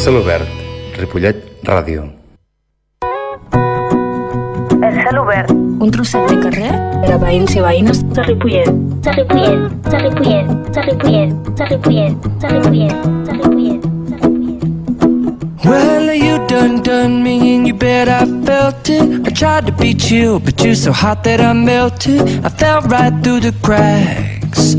[0.00, 0.48] cel obert,
[0.96, 2.06] Ripollet Ràdio.
[4.80, 5.50] El cel obert.
[5.52, 6.70] Un trosset de carrer
[7.12, 8.70] a veïns i veïnes de Ripollet.
[9.04, 9.58] De Ripollet,
[9.90, 12.90] de Ripollet, de Ripollet, de Ripollet, de Ripollet,
[13.26, 14.00] de Ripollet, de.
[15.68, 19.28] Well, you done done me and you bet I felt it.
[19.28, 22.22] I tried to be chill, but you're so hot that I melted.
[22.42, 24.76] I fell right through the cracks.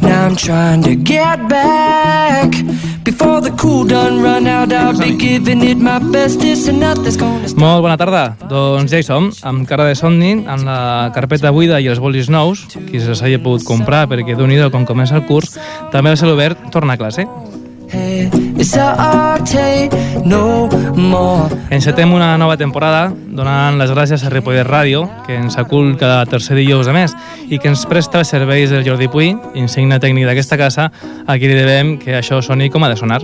[0.00, 2.54] Now I'm trying to get back.
[3.04, 7.48] Before the cool done run out, I'll be giving it my bestest and nothing's gonna
[7.48, 7.58] stop.
[7.58, 8.36] Molt bona tarda.
[8.50, 12.28] Doncs ja hi som, amb cara de somni, amb la carpeta buida i els bolis
[12.30, 15.58] nous, qui se s'hagi pogut comprar perquè d'un do com comença el curs,
[15.92, 17.26] també el cel obert torna a classe.
[17.88, 18.28] Hey,
[21.70, 26.56] Encetem una nova temporada donant les gràcies a Ripollet Ràdio, que ens acull cada tercer
[26.58, 27.14] dijous de mes
[27.46, 30.90] i que ens presta els serveis del Jordi Puy, insigne tècnic d'aquesta casa,
[31.26, 33.22] a qui li devem que això soni com ha de sonar.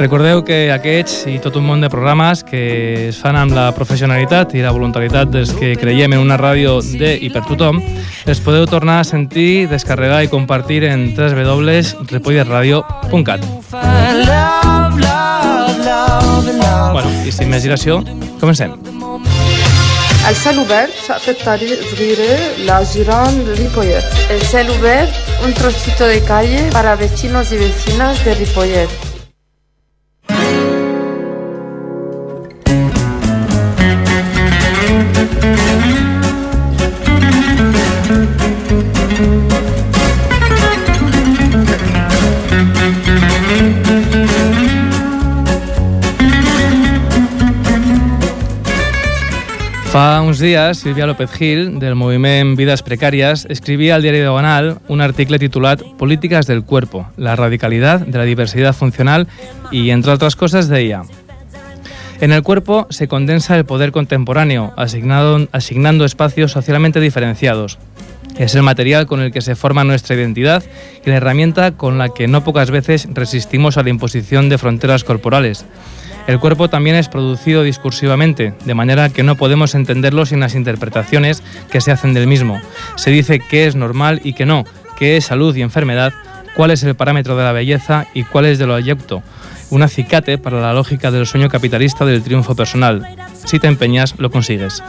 [0.00, 4.52] Recordeu que aquests i tot un món de programes que es fan amb la professionalitat
[4.52, 7.80] i la voluntaritat dels que creiem en una ràdio de i per tothom,
[8.28, 13.40] els podeu tornar a sentir, descarregar i compartir en www.repolletradio.cat.
[13.70, 16.92] Find love, love, love, and love.
[16.92, 18.04] Bueno, i sin més dilació,
[18.36, 18.76] comencem.
[20.28, 20.90] El cel obert
[21.22, 25.10] fait صغيرة لجيران ريبويت El cel obert,
[25.44, 29.09] un trocito de calle para vecinos y vecinas de Ripollet.
[49.91, 55.01] Fa uns dies, Silvia López Gil, del moviment Vidas Precàries, escrivia al diari Diagonal un
[55.03, 59.27] article titulat Políticas del cuerpo, la radicalidad de la diversidad funcional
[59.69, 61.03] y, entre otras cosas, deia
[62.21, 67.77] En el cuerpo se condensa el poder contemporáneo, asignado- asignando espacios socialmente diferenciados.
[68.37, 70.63] Es el material con el que se forma nuestra identidad
[71.05, 75.03] y la herramienta con la que no pocas veces resistimos a la imposición de fronteras
[75.03, 75.65] corporales.
[76.27, 81.43] El cuerpo también es producido discursivamente, de manera que no podemos entenderlo sin las interpretaciones
[81.71, 82.61] que se hacen del mismo.
[82.95, 84.65] Se dice qué es normal y qué no,
[84.97, 86.13] qué es salud y enfermedad,
[86.55, 89.23] cuál es el parámetro de la belleza y cuál es de lo abyecto.
[89.69, 93.07] Un acicate para la lógica del sueño capitalista del triunfo personal.
[93.45, 94.83] Si te empeñas, lo consigues.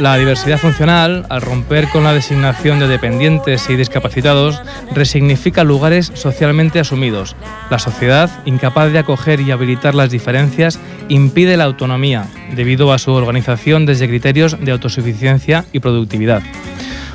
[0.00, 4.58] La diversidad funcional, al romper con la designación de dependientes y discapacitados,
[4.94, 7.36] resignifica lugares socialmente asumidos.
[7.68, 10.80] La sociedad, incapaz de acoger y habilitar las diferencias,
[11.10, 12.24] impide la autonomía,
[12.56, 16.42] debido a su organización desde criterios de autosuficiencia y productividad.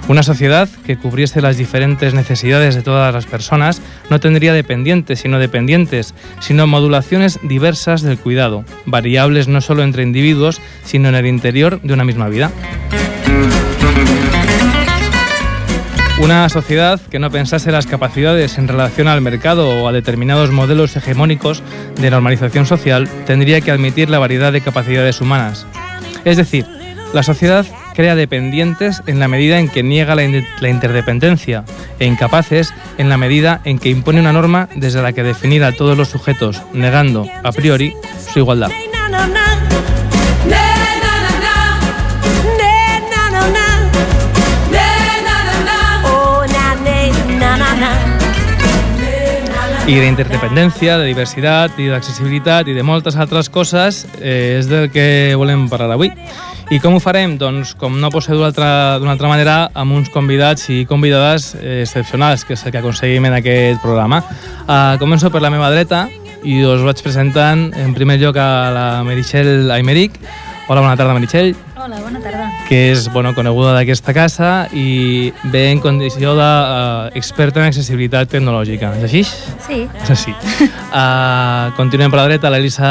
[0.08, 5.40] Una sociedad que cubriese las diferentes necesidades de todas las personas no tendría dependientes, sino
[5.40, 11.82] dependientes, sino modulaciones diversas del cuidado, variables no solo entre individuos, sino en el interior
[11.82, 12.52] de una misma vida.
[16.20, 20.96] Una sociedad que no pensase las capacidades en relación al mercado o a determinados modelos
[20.96, 21.64] hegemónicos
[22.00, 25.66] de normalización social tendría que admitir la variedad de capacidades humanas.
[26.24, 26.66] Es decir,
[27.14, 27.66] la sociedad
[27.96, 31.64] crea dependientes en la medida en que niega la, in- la interdependencia
[32.00, 35.72] e incapaces en la medida en que impone una norma desde la que definir a
[35.72, 37.94] todos los sujetos, negando a priori
[38.32, 38.70] su igualdad.
[49.86, 55.36] I d'interdependència, de diversitat i d'accessibilitat i de moltes altres coses eh, és del que
[55.38, 56.10] volem parlar avui.
[56.74, 57.36] I com ho farem?
[57.38, 62.42] Doncs, com no pot ser d'una altra, manera, amb uns convidats i convidades eh, excepcionals,
[62.46, 64.24] que és el que aconseguim en aquest programa.
[64.66, 66.08] Uh, començo per la meva dreta
[66.42, 70.18] i us vaig presentant en primer lloc a la Meritxell Aymeric.
[70.66, 72.35] Hola, bona tarda, Meritxell Hola, bona tarda.
[72.66, 78.90] Que és bueno, coneguda d'aquesta casa i ve en condició d'experta en accessibilitat tecnològica.
[78.98, 79.22] És així?
[79.68, 79.80] Sí.
[80.02, 80.34] És així.
[80.34, 82.90] Uh, continuem per la dreta l'Elisa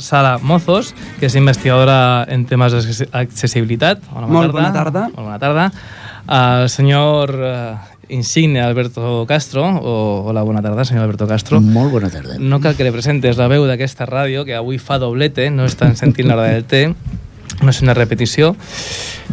[0.00, 4.00] Sala Mozos, que és investigadora en temes d'accessibilitat.
[4.14, 5.10] Hola, Molt bona tarda.
[5.12, 5.68] Molt bona tarda.
[6.26, 7.76] Uh, el senyor uh,
[8.08, 11.60] insigne Alberto Castro, o, hola, bona tarda, senyor Alberto Castro.
[11.60, 12.38] Molt bona tarda.
[12.40, 15.96] No cal que li presentes la veu d'aquesta ràdio, que avui fa doblete, no estan
[15.98, 16.86] sentint l'hora del té,
[17.62, 18.54] no és una repetició.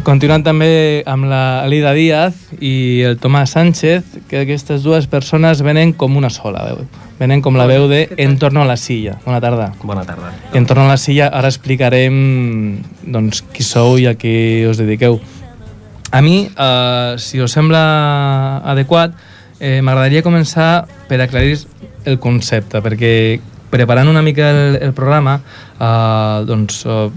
[0.04, 5.92] Continuant també amb la Lida Díaz i el Tomàs Sánchez, que aquestes dues persones venen
[5.92, 6.84] com una sola veu.
[7.20, 9.18] Venen com la veu de En torno a la silla.
[9.24, 9.72] Bona tarda.
[9.82, 10.32] Bona tarda.
[10.52, 14.80] I en torno a la silla ara explicarem doncs, qui sou i a qui us
[14.82, 15.20] dediqueu.
[16.10, 19.14] A mi, eh, si us sembla adequat,
[19.60, 21.58] eh, m'agradaria començar per aclarir
[22.04, 23.40] el concepte, perquè
[23.74, 25.40] preparant una mica el, el programa,
[25.74, 27.08] eh, doncs, eh,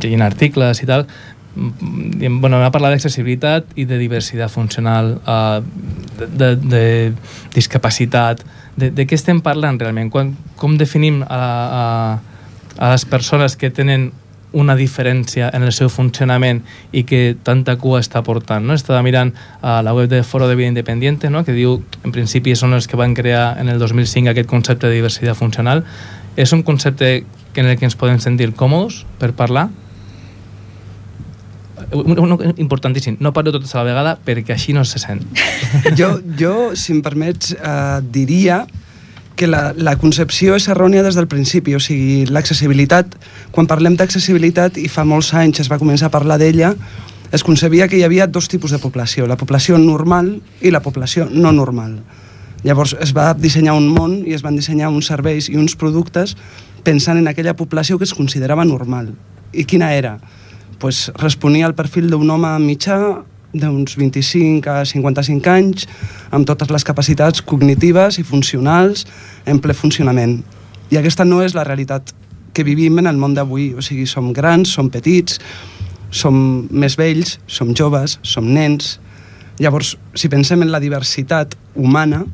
[0.00, 1.06] llegint articles i tal,
[1.52, 5.60] diem, bueno, vam parlar d'accessibilitat i de diversitat funcional, eh,
[6.22, 6.84] de, de, de
[7.54, 8.40] discapacitat,
[8.76, 10.08] de, de què estem parlant realment?
[10.12, 11.42] Quan, com definim a,
[11.82, 11.84] a,
[12.78, 14.10] a les persones que tenen
[14.52, 16.62] una diferència en el seu funcionament
[16.92, 18.64] i que tanta cua està portant.
[18.66, 18.76] No?
[18.78, 21.44] Estava mirant a la web de Foro de Vida Independiente, no?
[21.44, 25.00] que diu, en principi són els que van crear en el 2005 aquest concepte de
[25.00, 25.84] diversitat funcional.
[26.36, 29.68] És un concepte en el que ens podem sentir còmodes per parlar?
[31.92, 35.24] Un, un, importantíssim, no parlo totes a la vegada perquè així no se sent.
[35.98, 38.62] Jo, jo si em permets, eh, diria
[39.36, 43.16] que la, la concepció és errònia des del principi, o sigui, l'accessibilitat,
[43.54, 46.74] quan parlem d'accessibilitat, i fa molts anys es va començar a parlar d'ella,
[47.32, 51.30] es concebia que hi havia dos tipus de població, la població normal i la població
[51.32, 51.96] no normal.
[52.62, 56.36] Llavors es va dissenyar un món i es van dissenyar uns serveis i uns productes
[56.84, 59.14] pensant en aquella població que es considerava normal.
[59.52, 60.18] I quina era?
[60.78, 62.98] Pues responia al perfil d'un home mitjà
[63.52, 65.86] d'uns 25 a 55 anys,
[66.30, 69.06] amb totes les capacitats cognitives i funcionals
[69.46, 70.40] en ple funcionament.
[70.92, 72.12] I aquesta no és la realitat
[72.52, 73.72] que vivim en el món d'avui.
[73.74, 75.40] O sigui, som grans, som petits,
[76.12, 76.36] som
[76.70, 78.98] més vells, som joves, som nens.
[79.60, 82.24] Llavors, si pensem en la diversitat humana,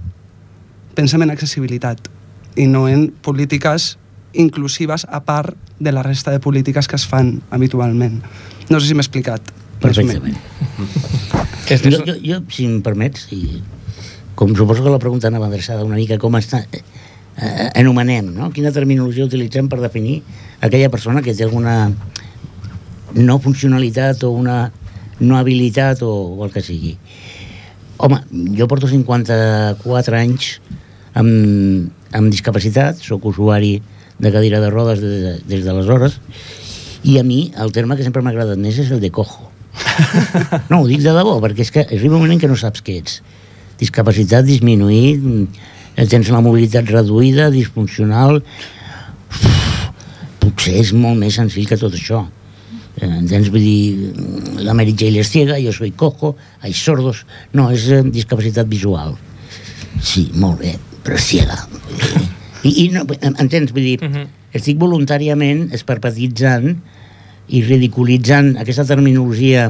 [0.99, 2.11] pensem en accessibilitat
[2.59, 3.97] i no en polítiques
[4.35, 8.21] inclusives a part de la resta de polítiques que es fan habitualment.
[8.69, 9.43] No sé si m'he explicat.
[9.81, 10.37] Perfectament.
[11.69, 13.61] jo, jo, jo, si em permets, i
[14.39, 18.51] com suposo que la pregunta anava adreçada una mica com està, eh, anomenem, no?
[18.55, 20.21] Quina terminologia utilitzem per definir
[20.61, 21.91] aquella persona que té alguna
[23.15, 24.69] no funcionalitat o una
[25.19, 26.95] no habilitat o, o el que sigui.
[27.99, 28.21] Home,
[28.55, 30.53] jo porto 54 anys
[31.19, 33.79] amb, amb discapacitat, sóc usuari
[34.19, 36.21] de cadira de rodes des de, des d'aleshores,
[37.03, 39.48] i a mi el terme que sempre m'ha agradat més és el de cojo.
[40.71, 42.83] No, ho dic de debò, perquè és que arriba un moment en què no saps
[42.85, 43.21] què ets.
[43.81, 45.23] Discapacitat disminuït,
[45.95, 48.43] eh, tens la mobilitat reduïda, disfuncional...
[50.39, 52.23] Potser és molt més senzill que tot això.
[52.99, 53.51] Eh, entens?
[53.53, 54.13] Vull dir,
[54.65, 57.25] la Mary Jane és ciega, jo soy cojo, hay sordos...
[57.53, 59.17] No, és eh, discapacitat visual.
[60.03, 60.75] Sí, molt bé,
[61.05, 61.59] però és ciega.
[62.65, 63.75] I, i no, entens?
[63.75, 64.27] Vull dir, uh -huh.
[64.55, 66.79] estic voluntàriament esperpetitzant
[67.49, 69.69] i ridiculitzant aquesta terminologia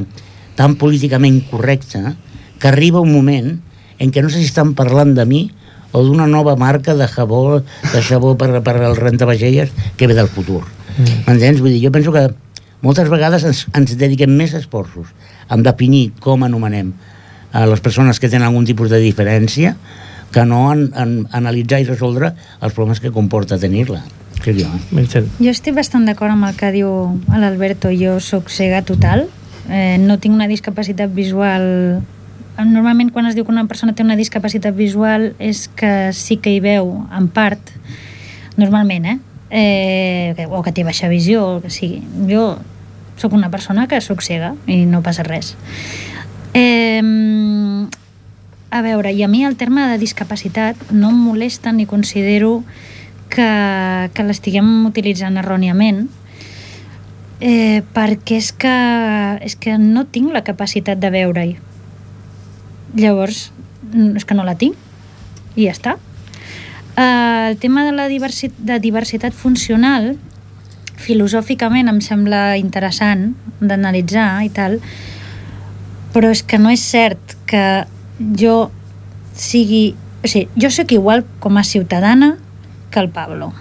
[0.59, 2.15] tan políticament correcta
[2.59, 3.55] que arriba un moment
[3.99, 5.45] en què no sé si estan parlant de mi
[5.91, 10.29] o d'una nova marca de jabó, de jabó per, per al rentavagelles que ve del
[10.29, 10.61] futur.
[10.99, 11.39] Mm.
[11.63, 12.27] Vull dir, jo penso que
[12.85, 15.09] moltes vegades ens, ens dediquem més esforços
[15.49, 16.93] en definir com anomenem
[17.51, 19.75] a les persones que tenen algun tipus de diferència
[20.31, 24.03] que no en, en analitzar i resoldre els problemes que comporta tenir-la.
[24.43, 25.23] Crec jo, eh?
[25.39, 26.89] Jo estic bastant d'acord amb el que diu
[27.27, 27.91] l'Alberto.
[27.95, 29.27] Jo sóc cega total,
[29.69, 32.01] eh, no tinc una discapacitat visual
[32.59, 36.51] normalment quan es diu que una persona té una discapacitat visual és que sí que
[36.51, 37.71] hi veu en part
[38.59, 39.17] normalment, eh?
[39.49, 42.03] eh o que té baixa visió o que sigui.
[42.27, 42.57] Jo
[43.19, 45.55] sóc una persona que sóc cega i no passa res
[46.53, 47.01] eh,
[48.71, 52.63] a veure, i a mi el terme de discapacitat no em molesta ni considero
[53.29, 53.49] que,
[54.13, 56.07] que l'estiguem utilitzant erròniament
[57.39, 58.75] eh, perquè és que,
[59.45, 61.55] és que no tinc la capacitat de veure-hi.
[62.99, 63.49] Llavors,
[63.93, 64.77] és que no la tinc
[65.55, 65.95] i ja està.
[66.97, 70.15] Eh, el tema de la diversi de diversitat funcional
[70.99, 73.31] filosòficament em sembla interessant
[73.61, 74.79] d'analitzar i tal,
[76.13, 77.85] però és que no és cert que
[78.19, 78.69] jo
[79.35, 79.95] sigui...
[80.19, 82.33] O sigui, jo sóc igual com a ciutadana
[82.91, 83.53] que el Pablo.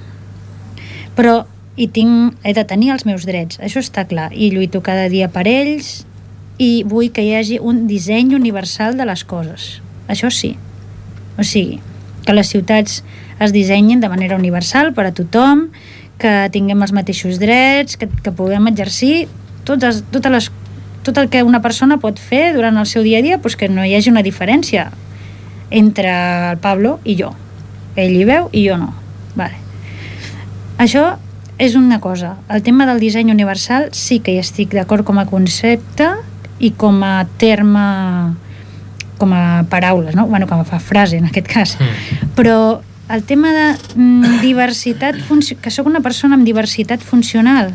[1.16, 1.42] Però
[1.78, 5.30] i tinc, he de tenir els meus drets, això està clar, i lluito cada dia
[5.30, 6.02] per ells
[6.58, 9.78] i vull que hi hagi un disseny universal de les coses.
[10.10, 10.56] Això sí.
[11.38, 11.78] O sigui,
[12.26, 13.02] que les ciutats
[13.38, 15.68] es dissenyin de manera universal per a tothom,
[16.18, 19.28] que tinguem els mateixos drets, que, que puguem exercir
[19.64, 20.50] totes, totes les,
[21.06, 23.70] tot el que una persona pot fer durant el seu dia a dia, doncs que
[23.70, 24.88] no hi hagi una diferència
[25.70, 27.30] entre el Pablo i jo.
[27.94, 28.90] Ell hi veu i jo no.
[29.38, 29.56] Vale.
[30.78, 31.16] Això
[31.58, 32.36] és una cosa.
[32.50, 36.10] El tema del disseny universal sí que hi estic d'acord com a concepte
[36.58, 37.86] i com a terme
[39.18, 40.28] com a paraules, no?
[40.30, 41.74] bueno, com a frase en aquest cas.
[41.80, 42.28] Mm.
[42.38, 42.80] Però
[43.10, 43.66] el tema de
[43.96, 45.16] mm, diversitat,
[45.62, 47.74] que sóc una persona amb diversitat funcional,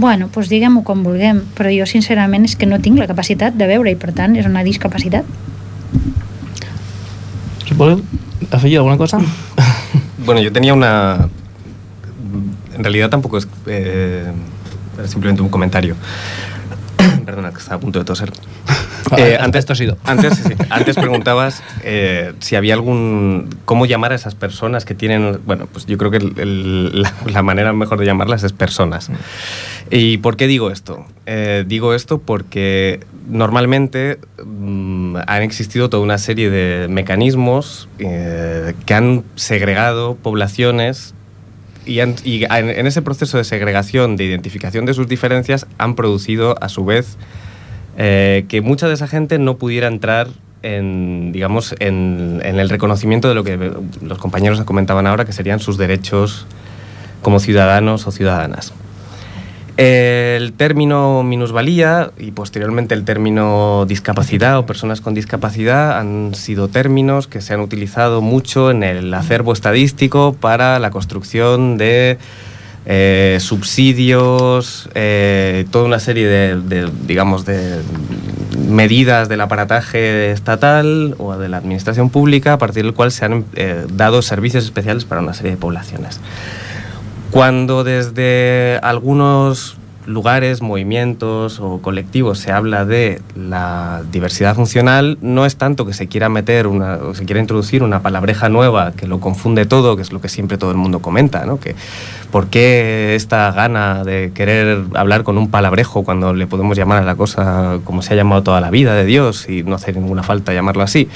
[0.00, 3.66] Bueno, doncs diguem-ho com vulguem, però jo sincerament és que no tinc la capacitat de
[3.68, 5.26] veure i per tant és una discapacitat.
[7.76, 8.00] ¿Voleu
[8.50, 9.20] afegir alguna cosa?
[10.24, 11.28] Bueno, yo tenía una...
[12.76, 13.48] En realidad tampoco es...
[13.66, 14.30] eh,
[15.06, 15.96] simplemente un comentario.
[17.24, 18.32] Perdona, que estaba a punto de toser.
[19.16, 19.96] Eh, antes, tosido.
[20.04, 23.48] Antes, sí, antes preguntabas eh, si había algún...
[23.64, 25.40] ¿Cómo llamar a esas personas que tienen...
[25.46, 29.10] Bueno, pues yo creo que el- el- la, la manera mejor de llamarlas es personas.
[29.90, 31.06] ¿Y por qué digo esto?
[31.26, 38.94] Eh, digo esto porque normalmente mm, han existido toda una serie de mecanismos eh, que
[38.94, 41.14] han segregado poblaciones
[41.86, 46.84] y, en ese proceso de segregación, de identificación de sus diferencias, han producido a su
[46.84, 47.16] vez
[47.96, 50.28] eh, que mucha de esa gente no pudiera entrar
[50.62, 53.72] en, digamos, en, en el reconocimiento de lo que
[54.02, 56.46] los compañeros comentaban ahora, que serían sus derechos
[57.22, 58.72] como ciudadanos o ciudadanas.
[59.80, 67.26] El término minusvalía y posteriormente el término discapacidad o personas con discapacidad han sido términos
[67.26, 72.18] que se han utilizado mucho en el acervo estadístico para la construcción de
[72.84, 77.80] eh, subsidios, eh, toda una serie de, digamos, de
[78.68, 83.46] medidas del aparataje estatal o de la administración pública a partir del cual se han
[83.54, 86.20] eh, dado servicios especiales para una serie de poblaciones.
[87.30, 89.76] Cuando desde algunos
[90.06, 96.08] lugares, movimientos o colectivos se habla de la diversidad funcional, no es tanto que se
[96.08, 100.02] quiera meter una, o se quiera introducir una palabreja nueva que lo confunde todo, que
[100.02, 101.60] es lo que siempre todo el mundo comenta, ¿no?
[101.60, 101.74] Que
[102.30, 107.04] por qué esta gana de querer hablar con un palabrejo cuando le podemos llamar a
[107.04, 110.22] la cosa como se ha llamado toda la vida de Dios y no hace ninguna
[110.22, 111.08] falta llamarlo así.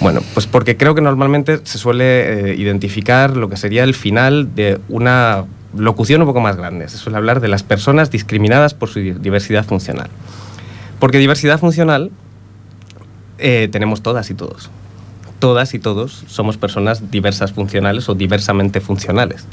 [0.00, 4.54] Bueno, pues porque creo que normalmente se suele eh, identificar lo que sería el final
[4.54, 5.44] de una
[5.78, 6.88] locución un poco más grande.
[6.88, 10.08] Se suele hablar de las personas discriminadas por su di- diversidad funcional.
[10.98, 12.10] Porque diversidad funcional
[13.38, 14.70] eh, tenemos todas y todos.
[15.38, 19.44] Todas y todos somos personas diversas funcionales o diversamente funcionales.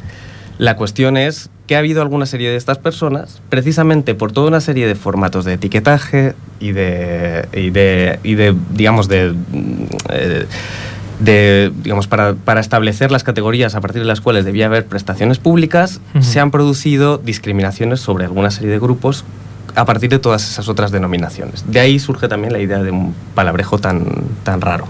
[0.57, 4.61] La cuestión es que ha habido alguna serie de estas personas, precisamente por toda una
[4.61, 10.45] serie de formatos de etiquetaje y de, y de, y de digamos, de, mm, eh,
[11.23, 15.39] de, digamos, para, para establecer las categorías a partir de las cuales debía haber prestaciones
[15.39, 19.23] públicas, se han producido discriminaciones sobre alguna serie de grupos
[19.75, 21.63] a partir de todas esas otras denominaciones.
[21.67, 24.05] De ahí surge también la idea de un palabrejo tan,
[24.43, 24.87] tan raro.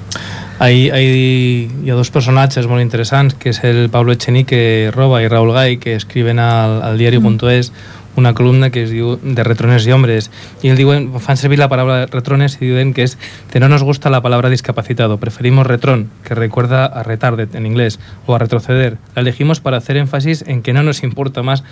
[0.60, 5.28] Hay, hay, hi ha dos personatges molt interessants, que és el Pablo Echenique Roba i
[5.28, 7.74] Raúl Gai, que escriben al, al diari.es
[8.16, 11.70] una columna que es diu de retrones y hombres y él diuen, fan servir la
[11.70, 13.18] palabra retrones y diuen que es
[13.52, 18.00] que no nos gusta la palabra discapacitado, preferimos retrón, que recuerda a retarded en inglés,
[18.26, 18.98] o a retroceder.
[19.16, 21.64] La elegimos para hacer énfasis en que no nos importa más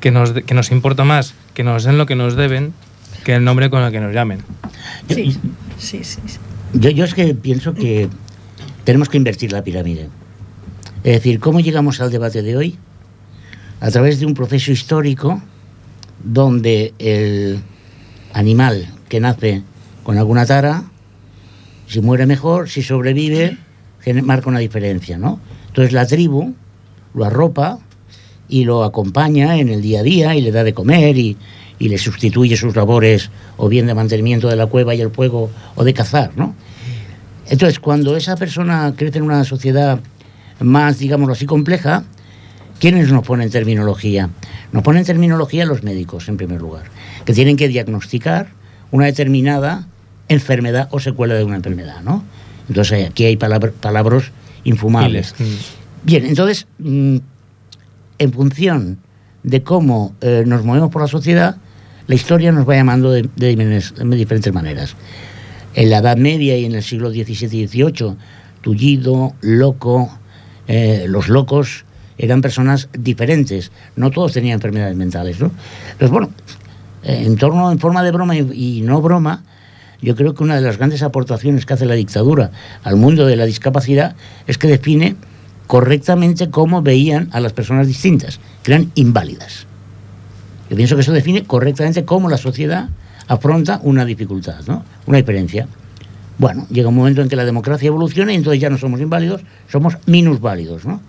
[0.00, 2.74] que nos, que nos importa más que nos den lo que nos deben
[3.24, 4.40] que el nombre con el que nos llamen.
[5.08, 5.32] Sí,
[5.78, 6.20] sí, sí.
[6.26, 6.38] sí.
[6.74, 8.08] Yo, yo es que pienso que
[8.84, 10.08] tenemos que invertir la pirámide.
[11.02, 12.76] Es decir, ¿cómo llegamos al debate de hoy?
[13.80, 15.42] A través de un proceso histórico
[16.22, 17.60] donde el
[18.32, 19.62] animal que nace
[20.02, 20.84] con alguna tara,
[21.86, 23.58] si muere mejor, si sobrevive,
[24.22, 25.40] marca una diferencia, ¿no?
[25.68, 26.54] Entonces la tribu
[27.14, 27.78] lo arropa
[28.48, 31.36] y lo acompaña en el día a día y le da de comer y,
[31.78, 35.50] y le sustituye sus labores o bien de mantenimiento de la cueva y el fuego
[35.74, 36.54] o de cazar, ¿no?
[37.48, 40.00] Entonces, cuando esa persona crece en una sociedad
[40.60, 42.04] más, digámoslo así, compleja,
[42.80, 44.30] ¿quiénes nos ponen terminología?
[44.72, 46.84] Nos ponen terminología los médicos, en primer lugar,
[47.24, 48.48] que tienen que diagnosticar
[48.90, 49.86] una determinada
[50.28, 52.24] enfermedad o secuela de una enfermedad, ¿no?
[52.68, 54.32] Entonces, aquí hay palabra- palabras
[54.64, 55.34] infumables.
[56.02, 57.16] Bien, entonces, mm,
[58.18, 58.98] en función
[59.42, 61.56] de cómo eh, nos movemos por la sociedad,
[62.08, 64.94] la historia nos va llamando de, de diferentes- de diferentes maneras.
[65.74, 68.16] En la Edad Media y en el siglo XVII y XVIII,
[68.62, 70.10] tullido, loco,
[70.68, 71.84] eh, los locos
[72.18, 75.40] eran personas diferentes, no todos tenían enfermedades mentales.
[75.40, 75.50] ¿no?
[75.92, 76.30] Entonces, bueno,
[77.02, 79.42] eh, en torno, en forma de broma y, y no broma,
[80.02, 82.50] yo creo que una de las grandes aportaciones que hace la dictadura
[82.84, 84.14] al mundo de la discapacidad
[84.46, 85.16] es que define
[85.66, 89.66] correctamente cómo veían a las personas distintas, que eran inválidas.
[90.70, 92.88] Yo pienso que eso define correctamente cómo la sociedad
[93.28, 94.84] afronta una dificultad, ¿no?
[95.06, 95.66] Una diferencia.
[96.38, 99.42] Bueno, llega un momento en que la democracia evoluciona y entonces ya no somos inválidos,
[99.68, 101.00] somos minusválidos, ¿no?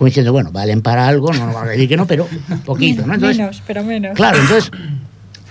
[0.00, 2.26] Como diciendo, bueno, valen para algo, no nos vamos a decir que no, pero
[2.64, 3.12] poquito, ¿no?
[3.12, 4.16] Entonces, menos, pero menos.
[4.16, 4.70] Claro, entonces,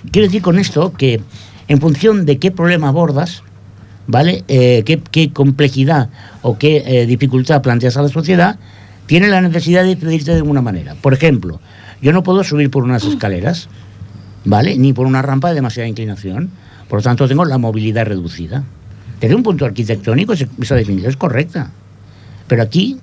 [0.10, 1.22] quiero decir con esto que
[1.68, 3.44] en función de qué problema abordas,
[4.08, 4.44] ¿vale?
[4.48, 6.10] Eh, qué, qué complejidad
[6.42, 8.58] o qué eh, dificultad planteas a la sociedad,
[9.06, 10.96] tiene la necesidad de pedirte de alguna manera.
[11.00, 11.60] Por ejemplo,
[12.02, 13.70] yo no puedo subir por unas escaleras,
[14.46, 14.80] ¿vale?
[14.80, 16.50] Ni por una rampa de demasiada inclinación.
[16.88, 18.64] Por lo tanto, tengo la movilidad reducida.
[19.22, 21.70] Desde un punto arquitectónico, esa definición es correcta.
[22.48, 22.98] Pero aquí,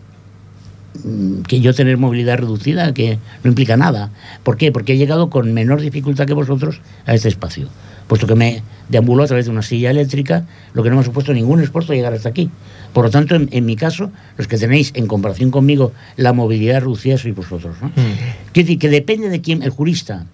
[1.46, 4.10] que yo tener movilidad reducida, que no implica nada.
[4.42, 4.72] ¿Por qué?
[4.72, 7.68] Porque he llegado con menor dificultad que vosotros a este espacio.
[8.06, 11.04] Puesto que me deambulo a través de una silla eléctrica, lo que no me ha
[11.04, 12.50] supuesto ningún esfuerzo llegar hasta aquí.
[12.92, 16.80] Por lo tanto, en, en mi caso, los que tenéis, en comparación conmigo, la movilidad
[16.80, 17.76] reducida sois vosotros.
[17.82, 17.90] ¿no?
[17.94, 20.26] Quiero decir que depende de quién, el jurista,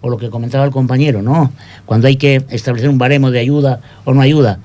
[0.00, 1.52] o lo que comentaba el compañero, ¿no?
[1.86, 4.58] Cuando hay que establecer un baremo de ayuda o no ayuda,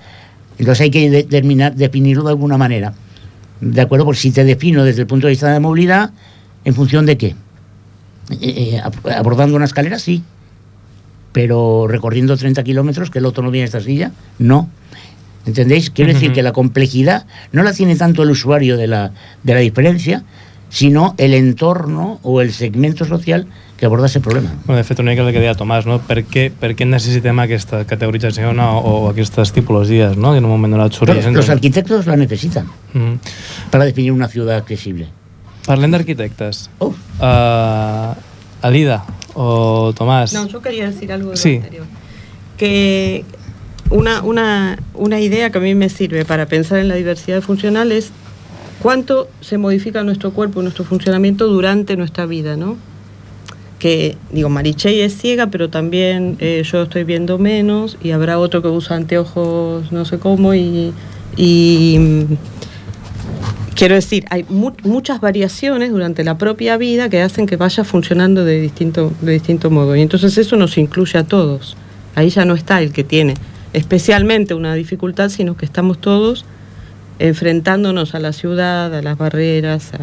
[0.57, 2.93] entonces hay que determinar, definirlo de alguna manera.
[3.61, 4.05] ¿De acuerdo?
[4.05, 6.11] Porque si te defino desde el punto de vista de movilidad,
[6.63, 7.35] ¿en función de qué?
[8.29, 10.23] Eh, eh, ab- abordando una escalera, sí.
[11.31, 14.69] Pero recorriendo 30 kilómetros, que el otro no viene a esta silla, no.
[15.45, 15.89] ¿Entendéis?
[15.89, 19.11] Quiero decir que la complejidad no la tiene tanto el usuario de la,
[19.43, 20.23] de la diferencia,
[20.69, 23.45] sino el entorno o el segmento social
[23.77, 24.53] que aborda ese problema.
[24.65, 25.99] Bueno, de fet, una mica el que deia Tomàs, no?
[25.99, 28.79] Per què, per què necessitem aquesta categorització no?
[28.79, 30.31] o aquestes tipologies no?
[30.31, 31.33] que en un moment donat sorgeixen?
[31.35, 33.19] los arquitectos la necesitan Mm.
[33.71, 35.09] para definir una ciudad accesible.
[35.67, 36.69] Parlem d'arquitectes.
[36.79, 36.93] Oh.
[37.19, 38.15] Uh,
[38.61, 39.03] Alida
[39.33, 40.31] o Tomàs.
[40.33, 41.55] No, yo quería decir algo de Sí.
[41.57, 41.85] anterior.
[42.57, 43.25] Que
[43.89, 47.91] una, una, una idea que a mí me sirve para pensar en la diversidad funcional
[47.91, 48.11] es
[48.81, 52.77] cuánto se modifica nuestro cuerpo, nuestro funcionamiento durante nuestra vida, ¿no?
[53.85, 58.63] Que, digo, Marichey es ciega, pero también eh, yo estoy viendo menos y habrá otro
[58.63, 60.91] que usa anteojos no sé cómo y...
[61.37, 62.23] y, mm,
[63.75, 68.43] Quiero decir, hay mu- muchas variaciones durante la propia vida que hacen que vaya funcionando
[68.43, 69.95] de distinto, de distinto modo.
[69.95, 71.77] Y entonces eso nos incluye a todos.
[72.15, 73.35] Ahí ya no está el que tiene
[73.73, 76.45] especialmente una dificultad, sino que estamos todos
[77.19, 79.99] enfrentándonos a la ciudad, a las barreras, a...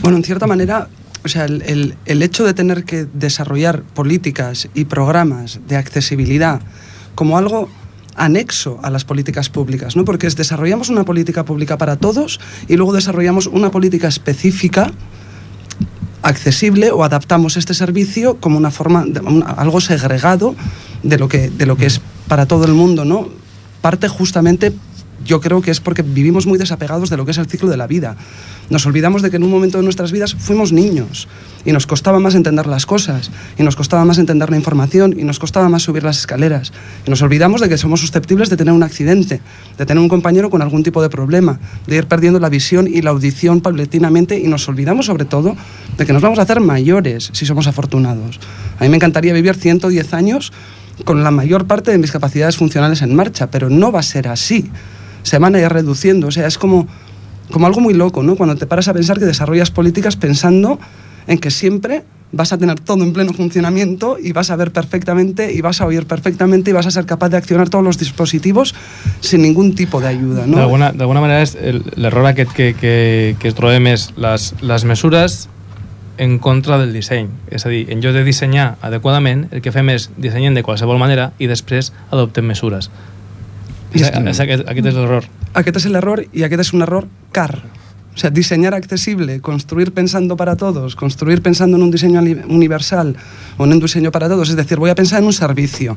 [0.00, 0.88] Bueno, en cierta manera,
[1.24, 6.60] o sea, el, el- hecho de tener que desarrollar políticas y programas de accesibilidad
[7.14, 7.68] como algo
[8.16, 10.04] anexo a las políticas públicas, ¿no?
[10.04, 14.92] Porque es desarrollamos una política pública para todos y luego desarrollamos una política específica
[16.22, 19.20] accesible o adaptamos este servicio como una forma de-
[19.56, 20.54] algo segregado
[21.02, 23.28] de lo que de lo que es para todo el mundo, ¿no?
[23.82, 24.72] Parte justamente
[25.24, 27.76] yo creo que es porque vivimos muy desapegados de lo que es el ciclo de
[27.76, 28.16] la vida.
[28.70, 31.28] Nos olvidamos de que en un momento de nuestras vidas fuimos niños
[31.64, 35.24] y nos costaba más entender las cosas, y nos costaba más entender la información, y
[35.24, 36.72] nos costaba más subir las escaleras.
[37.06, 39.40] Y nos olvidamos de que somos susceptibles de tener un accidente,
[39.78, 43.00] de tener un compañero con algún tipo de problema, de ir perdiendo la visión y
[43.00, 45.56] la audición paulatinamente, y nos olvidamos sobre todo
[45.96, 48.40] de que nos vamos a hacer mayores si somos afortunados.
[48.78, 50.52] A mí me encantaría vivir 110 años
[51.04, 54.28] con la mayor parte de mis capacidades funcionales en marcha, pero no va a ser
[54.28, 54.70] así.
[55.24, 56.86] Se van a ir reduciendo, o sea, es como,
[57.50, 58.36] como algo muy loco, ¿no?
[58.36, 60.78] Cuando te paras a pensar que desarrollas políticas pensando
[61.26, 62.04] en que siempre
[62.36, 65.86] vas a tener todo en pleno funcionamiento y vas a ver perfectamente y vas a
[65.86, 68.74] oír perfectamente y vas a ser capaz de accionar todos los dispositivos
[69.20, 70.58] sin ningún tipo de ayuda, ¿no?
[70.58, 71.54] D'alguna d'alguna manera és
[71.96, 75.44] l'error aquest que, que, que es trobem és les, les mesures
[76.18, 77.30] en contra del disseny.
[77.50, 80.98] És a dir, en lloc de dissenyar adequadament, el que fem és dissenyem de qualsevol
[80.98, 82.90] manera i després adoptem mesures.
[84.02, 85.24] Aquest, és l'error.
[85.54, 87.62] Aquest és l'error i aquest és un error car.
[88.14, 93.16] O sea, diseñar accesible, construir pensando para todos, construir pensando en un diseño universal
[93.56, 94.50] o en un diseño para todos.
[94.50, 95.96] Es decir, voy a pensar en un servicio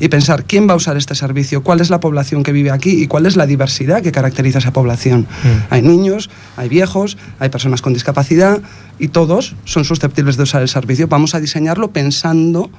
[0.00, 3.02] y pensar quién va a usar este servicio, cuál es la población que vive aquí
[3.02, 5.26] y cuál es la diversidad que caracteriza a esa población.
[5.68, 8.62] Hay niños, hay viejos, hay personas con discapacidad
[8.98, 11.06] y todos son susceptibles de usar el servicio.
[11.06, 12.70] Vamos a diseñarlo pensando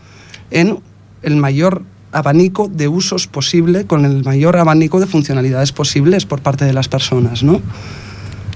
[0.50, 0.80] en
[1.22, 6.66] el mayor abanico de usos posible, con el mayor abanico de funcionalidades posibles por parte
[6.66, 7.62] de las personas, ¿no?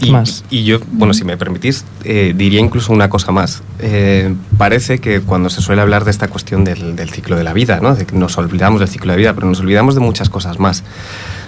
[0.01, 0.11] Y,
[0.49, 3.63] y yo, bueno, si me permitís, eh, diría incluso una cosa más.
[3.79, 7.53] Eh, parece que cuando se suele hablar de esta cuestión del, del ciclo de la
[7.53, 7.95] vida, ¿no?
[7.95, 10.83] De que nos olvidamos del ciclo de vida, pero nos olvidamos de muchas cosas más.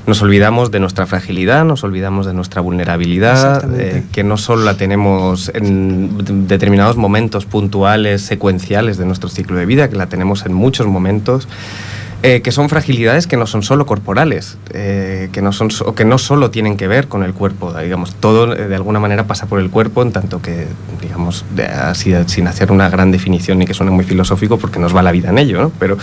[0.07, 4.77] Nos olvidamos de nuestra fragilidad, nos olvidamos de nuestra vulnerabilidad, eh, que no solo la
[4.77, 10.53] tenemos en determinados momentos puntuales, secuenciales de nuestro ciclo de vida, que la tenemos en
[10.53, 11.47] muchos momentos.
[12.27, 16.17] Eh, que son fragilidades que no son solo corporales, eh, que, no son, que no
[16.17, 19.59] solo tienen que ver con el cuerpo, digamos, todo eh, de alguna manera pasa por
[19.59, 20.65] el cuerpo, en tanto que,
[21.03, 21.45] digamos,
[21.93, 25.29] sin hacer una gran definición ni que suene muy filosófico, porque nos va la vida
[25.29, 25.71] en ello, ¿no?
[25.77, 25.99] Pero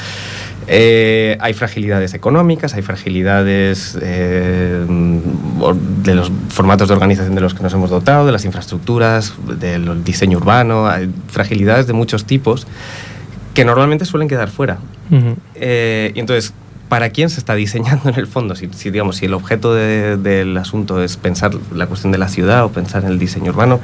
[0.68, 4.84] hay fragilidades económicas, hay fragilidades de
[6.14, 10.38] los formatos de organización de los que nos hemos dotado, de las infraestructuras, del diseño
[10.38, 12.68] urbano, hay fragilidades de muchos tipos
[13.54, 14.78] que normalmente suelen quedar fuera.
[15.54, 16.52] Eh, y entonces,
[16.88, 18.54] para quién se está diseñando en el fondo.
[18.54, 22.28] Si, si, digamos, si el objeto de- del asunto es pensar la cuestión de la
[22.28, 23.80] ciudad o pensar en el diseño urbano,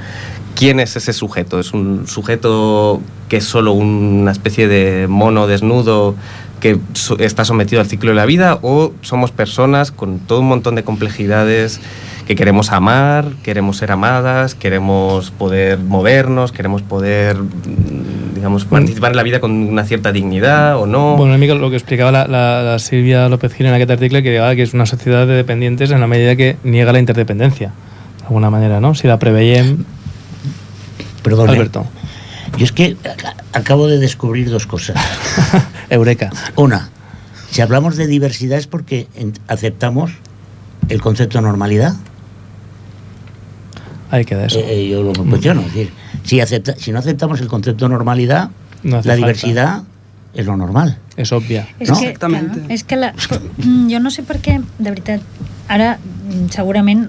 [0.54, 1.59] ¿quién es ese sujeto?
[1.59, 6.14] ¿Es un sujeto que es solo una especie de mono desnudo
[6.61, 10.48] que so- está sometido al ciclo de la vida o somos personas con todo un
[10.48, 11.81] montón de complejidades
[12.26, 17.38] que queremos amar, queremos ser amadas, queremos poder movernos, queremos poder,
[18.38, 21.16] digamos, participar en la vida con una cierta dignidad o no?
[21.16, 24.38] Bueno, mica el que explicava la, la, la Sílvia López Gil en aquest article, que
[24.38, 27.72] que és una societat de dependientes en la medida que niega la interdependència,
[28.22, 28.94] d'alguna manera, ¿no?
[28.94, 29.85] Si la preveiem...
[31.22, 31.53] Perdón, ¿eh?
[31.53, 31.87] Alberto.
[32.57, 34.96] Yo es que ac- acabo de descubrir dos cosas.
[35.90, 36.31] Eureka.
[36.57, 36.88] Una,
[37.51, 39.07] si hablamos de diversidad es porque
[39.48, 40.12] aceptamos
[40.88, 41.94] el concepto de normalidad.
[44.11, 44.59] Ahí queda eso.
[44.61, 45.61] Eh, eh, yo lo cuestiono.
[45.62, 45.90] Es decir,
[46.25, 48.51] si, acepta- si no aceptamos el concepto de normalidad,
[48.83, 49.16] No la falta.
[49.16, 49.83] diversidad
[50.35, 50.99] es lo normal.
[51.16, 51.66] És òbvia.
[51.81, 51.99] És No?
[51.99, 53.12] que, clar, és que la,
[53.59, 55.21] mm, jo no sé per què, de veritat,
[55.68, 57.09] ara mm, segurament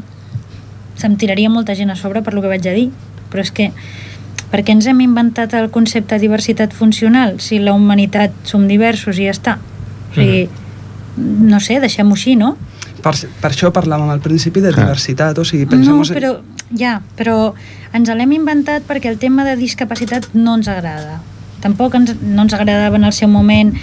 [0.98, 2.90] se'm tiraria molta gent a sobre per lo que vaig a dir,
[3.32, 3.72] però és que
[4.52, 9.20] per què ens hem inventat el concepte de diversitat funcional si la humanitat som diversos
[9.20, 9.58] i ja està?
[10.12, 10.50] O sigui,
[11.18, 12.58] no sé, deixem-ho així, no?
[13.04, 15.94] Per, per això parlàvem al principi de diversitat, o sigui, pensem...
[15.96, 16.34] No, però,
[16.76, 17.54] ja, però
[17.94, 21.20] ens l'hem inventat perquè el tema de discapacitat no ens agrada.
[21.60, 23.74] Tampoc ens, no ens agradava en el seu moment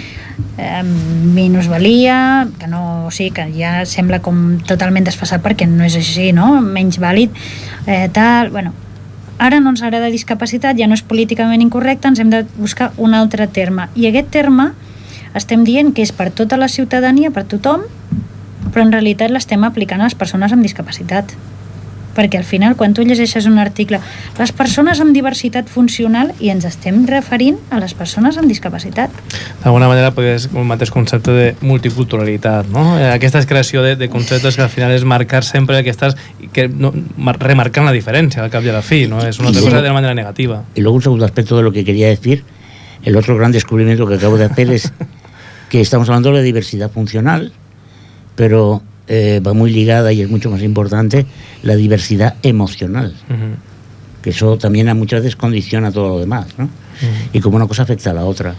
[0.56, 5.98] eh, minusvalia, que no, o sigui, que ja sembla com totalment desfassat perquè no és
[5.98, 6.54] així, no?
[6.62, 7.34] Menys vàlid,
[7.86, 8.72] eh, tal, bueno,
[9.38, 13.14] ara no ens agrada discapacitat, ja no és políticament incorrecte, ens hem de buscar un
[13.14, 13.90] altre terme.
[13.94, 14.70] I aquest terme
[15.36, 17.84] estem dient que és per tota la ciutadania, per tothom,
[18.72, 21.36] però en realitat l'estem aplicant a les persones amb discapacitat.
[22.16, 24.00] Perquè al final, quan tu llegeixes un article,
[24.38, 29.10] les persones amb diversitat funcional, i ens estem referint a les persones amb discapacitat.
[29.62, 32.98] D'alguna manera podria ser un mateix concepte de multiculturalitat, no?
[32.98, 36.16] Eh, Aquesta creació de, de conceptes que al final és marcar sempre aquestes...
[36.52, 39.20] que no, mar- remarcant la diferència al cap i a la fi, no?
[39.26, 40.64] És una cosa de manera negativa.
[40.74, 42.44] Y luego un segundo aspecto de lo que quería decir,
[43.04, 44.92] el otro gran descubrimiento que acabo de hacer es
[45.68, 47.52] que estamos hablando de la diversidad funcional,
[48.36, 51.26] pero eh, va muy ligada y es mucho más importante
[51.62, 53.14] la diversidad emocional,
[54.22, 56.68] que eso también a muchas veces condiciona todo lo demás, ¿no?
[57.32, 58.54] Y como una cosa afecta a la otra.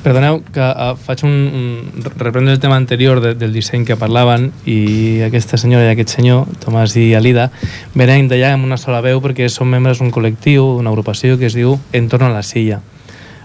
[0.00, 2.02] Perdoneu que uh, faig un, un...
[2.16, 6.46] reprendre el tema anterior de, del disseny que parlaven i aquesta senyora i aquest senyor,
[6.62, 7.50] Tomàs i Alida,
[7.92, 11.58] venen d'allà amb una sola veu perquè són membres d'un col·lectiu, d'una agrupació que es
[11.58, 12.80] diu Entorn a la silla.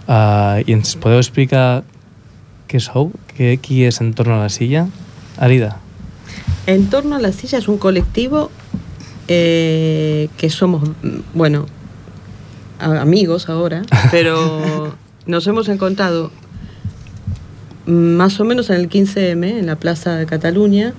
[0.08, 1.84] Uh, I ens podeu explicar
[2.72, 3.12] què sou?
[3.36, 4.88] Què, qui és Entorn a la silla?
[5.36, 5.76] Alida.
[6.68, 8.50] En torno a la silla es un colectivo
[9.28, 11.68] eh, que somos, mm, bueno,
[12.80, 16.32] amigos ahora, pero nos hemos encontrado
[17.86, 20.94] más o menos en el 15M, en la Plaza de Cataluña,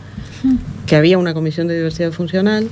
[0.86, 2.68] que había una comisión de diversidad funcional.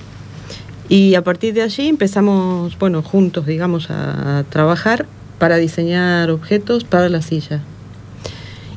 [0.89, 5.07] Y a partir de allí empezamos, bueno, juntos, digamos, a, trabajar
[5.39, 7.61] para diseñar objetos para la silla.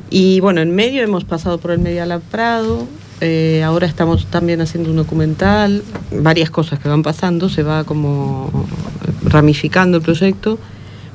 [0.10, 2.88] Y bueno, en medio hemos pasado por el Media Lab Prado,
[3.22, 8.52] eh, ahora estamos también haciendo un documental, varias cosas que van pasando, se va como
[9.24, 10.60] ramificando el proyecto,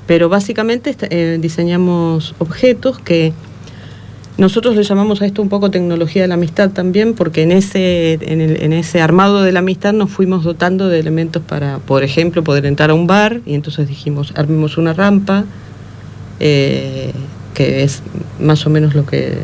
[0.06, 3.32] pero básicamente eh, diseñamos objetos que
[4.38, 8.14] nosotros le llamamos a esto un poco tecnología de la amistad también, porque en ese,
[8.22, 12.66] en ese armado de la amistad nos fuimos dotando de elementos para, por ejemplo, poder
[12.66, 15.44] entrar a un bar y entonces dijimos, armemos una rampa,
[16.40, 17.12] eh,
[17.54, 18.02] que es
[18.40, 19.38] más o menos lo que...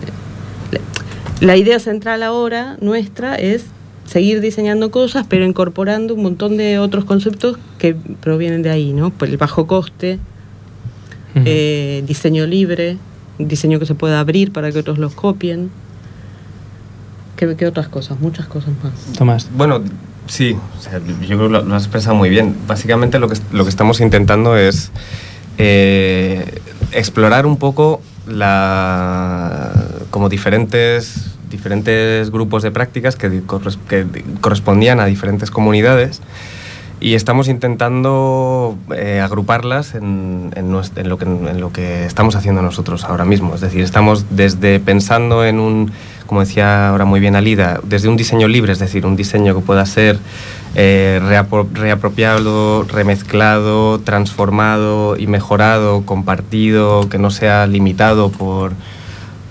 [1.41, 3.67] La idea central ahora nuestra es
[4.07, 9.11] seguir diseñando cosas, pero incorporando un montón de otros conceptos que provienen de ahí, ¿no?
[9.11, 10.19] Pues el bajo coste,
[11.45, 12.97] eh, diseño libre,
[13.39, 15.71] diseño que se pueda abrir para que otros los copien.
[17.37, 18.19] ¿Qué, qué otras cosas?
[18.19, 19.17] Muchas cosas más.
[19.17, 19.49] Tomás.
[19.55, 19.83] Bueno,
[20.27, 22.57] sí, o sea, yo creo que lo, lo has expresado muy bien.
[22.67, 24.91] Básicamente lo que, lo que estamos intentando es
[25.59, 26.61] eh,
[26.93, 29.73] explorar un poco la,
[30.11, 33.43] como diferentes, diferentes grupos de prácticas que,
[33.89, 34.07] que
[34.41, 36.21] correspondían a diferentes comunidades
[37.01, 42.35] y estamos intentando eh, agruparlas en, en nues- en lo que, en lo que estamos
[42.35, 43.55] haciendo nosotros ahora mismo.
[43.55, 45.93] Es decir, estamos desde pensando en un,
[46.27, 49.61] como decía ahora muy bien Alida, desde un diseño libre, es decir, un diseño que
[49.61, 50.19] pueda ser
[50.75, 58.73] eh, reapro- reapropiado, remezclado, transformado y mejorado, compartido, que no sea limitado por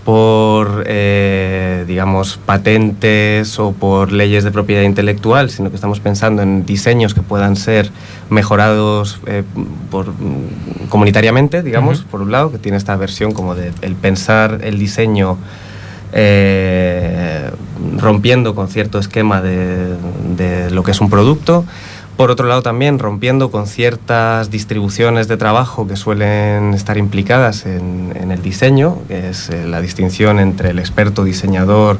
[0.07, 6.65] por, eh, digamos, patentes o por leyes de propiedad intelectual, sino que estamos pensando en
[6.65, 7.91] diseños que puedan ser
[8.29, 9.43] mejorados eh,
[9.91, 14.59] por, mm, comunitariamente, digamos, por un lado, que tiene esta versión como de el pensar
[14.63, 15.37] el diseño
[16.13, 17.51] eh,
[17.97, 19.97] rompiendo con cierto esquema de,
[20.37, 21.65] de lo que es un producto.
[22.17, 28.31] Por otro lado, también rompiendo con ciertas distribuciones de trabajo que suelen estar implicadas en,
[28.31, 31.99] el diseño, que es eh, la distinción entre el experto diseñador,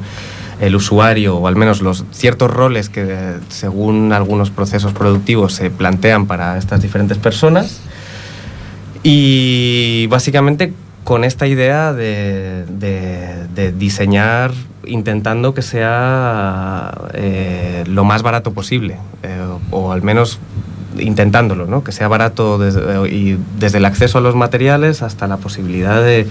[0.60, 6.26] el usuario, o al menos los ciertos roles que, según algunos procesos productivos, se plantean
[6.26, 7.80] para estas diferentes personas.
[9.04, 10.74] Y básicamente
[11.08, 14.52] con esta idea de, de- diseñar
[14.86, 19.40] intentando que sea eh, lo más barato posible, eh,
[19.72, 20.40] o al menos
[21.00, 21.82] intentándolo, ¿no?
[21.86, 22.82] que sea barato desde,
[23.58, 26.28] desde el acceso a los materiales hasta la posibilidad de,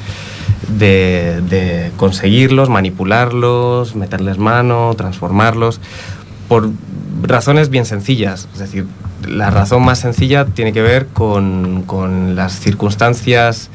[0.69, 5.81] de- de conseguirlos, manipularlos, meterles mano, transformarlos,
[6.49, 6.69] por
[7.23, 8.47] razones bien sencillas.
[8.53, 8.85] Es decir,
[9.27, 13.71] la razón más sencilla tiene que ver con, con las circunstancias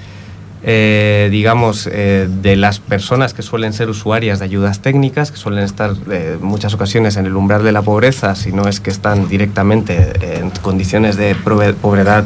[0.64, 5.64] eh, digamos, eh, de las personas que suelen ser usuarias de ayudas técnicas, que suelen
[5.64, 8.92] estar eh, en muchas ocasiones en el umbral de la pobreza, si no es que
[8.92, 12.26] están directamente en condiciones de pobreza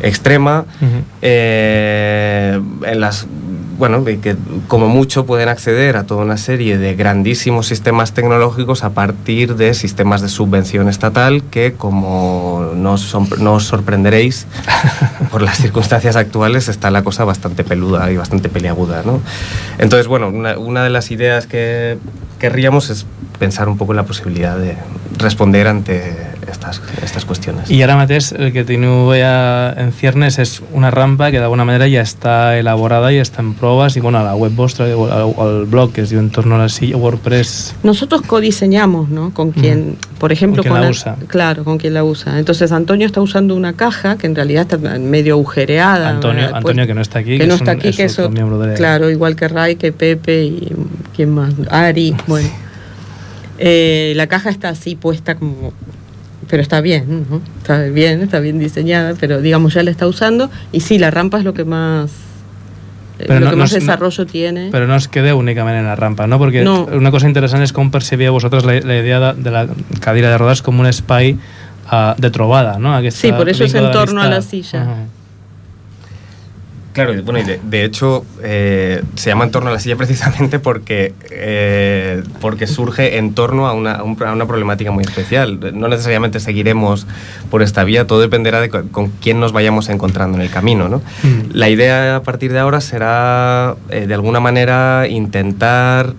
[0.00, 0.64] extrema,
[1.22, 3.26] eh, en las
[3.78, 4.36] bueno, que
[4.68, 9.74] como mucho pueden acceder a toda una serie de grandísimos sistemas tecnológicos a partir de
[9.74, 14.46] sistemas de subvención estatal que, como no os, no os sorprenderéis,
[15.30, 19.02] por las circunstancias actuales está la cosa bastante peluda y bastante peliaguda.
[19.04, 19.20] ¿no?
[19.78, 21.98] Entonces, bueno, una, una de las ideas que
[22.38, 23.06] querríamos es
[23.38, 24.76] pensar un poco en la posibilidad de
[25.18, 27.70] responder ante estas, estas cuestiones.
[27.70, 31.88] I ara mateix el que teniu ja en ciernes és una rampa que d'alguna manera
[31.90, 35.66] ja està elaborada i està en proves i bueno, a la web vostra, el, el
[35.66, 39.32] blog que es diu Entorno a la silla, WordPress Nosotros codiseñamos, ¿no?
[39.34, 41.16] Con quien, por ejemplo, Con quien la usa.
[41.28, 42.38] Claro, con quien la usa.
[42.38, 46.08] Entonces Antonio está usando una caja que en realidad está medio agujereada.
[46.10, 46.56] Antonio, ¿verdad?
[46.58, 48.12] Antonio Pues- que no está aquí, que no es está un- aquí, es que es
[48.14, 50.72] otro otro- miembro de- Claro, igual que Ray, que Pepe y
[51.14, 52.48] quién más, Ari, bueno.
[53.58, 55.72] Eh, la caja está así puesta como
[56.48, 57.40] pero está bien, ¿no?
[57.58, 61.38] Está bien, está bien diseñada, pero digamos ya la está usando y sí, la rampa
[61.38, 62.10] es lo que más
[63.18, 64.70] eh, Pero lo no- que más es- no- desarrollo tiene.
[64.70, 66.38] Però no es quedeu únicament en la rampa, no?
[66.38, 66.84] Perquè No.
[66.92, 69.66] una cosa interessant és com percebíeu vosaltres la, la idea de, de la
[70.00, 71.32] cadira de rodes com un espai
[71.90, 72.94] uh, de trobada, no?
[72.94, 75.06] Aquesta Sí, por eso es en torno a la silla.
[76.96, 80.58] Claro, bueno, y de, de hecho eh, se llama en torno a la silla precisamente
[80.58, 85.60] porque, eh, porque surge en torno a una, a un- a una problemática muy especial.
[85.78, 87.06] No necesariamente seguiremos
[87.50, 90.88] por esta vía, todo dependerá de con, con quién nos vayamos encontrando en el camino.
[90.88, 90.98] ¿no?
[91.22, 91.50] Mm.
[91.52, 96.14] La idea a partir de ahora será, eh, de alguna manera, intentar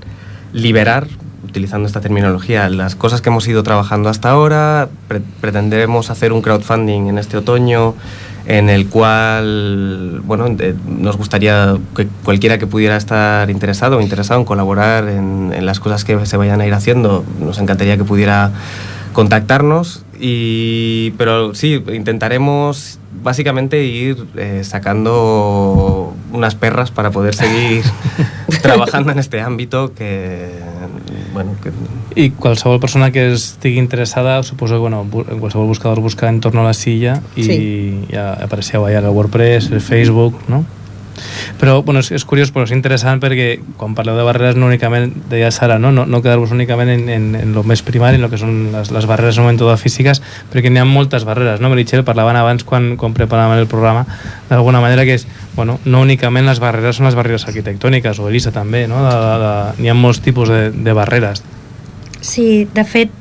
[0.54, 1.08] liberar,
[1.44, 4.90] utilizando esta terminología, las cosas que hemos ido trabajando hasta ahora.
[5.08, 7.96] Pre- pretendemos hacer un crowdfunding en este otoño
[8.48, 14.40] en el cual, bueno, de- nos gustaría que cualquiera que pudiera estar interesado o interesado
[14.40, 18.04] en colaborar en, en las cosas que se vayan a ir haciendo, nos encantaría que
[18.06, 18.52] pudiera
[19.14, 20.04] contactarnos.
[20.20, 27.84] Y pero sí intentaremos básicamente ir eh, sacando unas perras para poder seguir
[28.62, 30.50] trabajando en este ámbito que
[31.38, 31.70] bueno que
[32.18, 36.42] I qualsevol persona que estigui interessada, suposo que bueno, bu- en qualsevol buscador busca en
[36.42, 37.58] torno a la silla i Sí.
[38.12, 40.66] ja apareixeu allà al WordPress, el Facebook, no?
[41.58, 45.10] Però, bueno, és, és curiós, però és interessant perquè quan parleu de barreres no únicament,
[45.32, 48.30] deia Sara, no, no, no quedar-vos únicament en, en, en lo més primari, en lo
[48.30, 50.22] que són les, les barreres en moment toda físiques,
[50.54, 51.72] perquè n'hi ha moltes barreres, no?
[51.74, 54.06] Meritxell, parlaven abans quan, quan preparàvem el programa,
[54.52, 55.26] d'alguna manera que és,
[55.58, 59.02] bueno, no únicament les barreres són les barreres arquitectòniques, o Elisa també, no?
[59.76, 61.42] N'hi ha molts tipus de, de barreres.
[62.22, 63.12] Sí, de fet,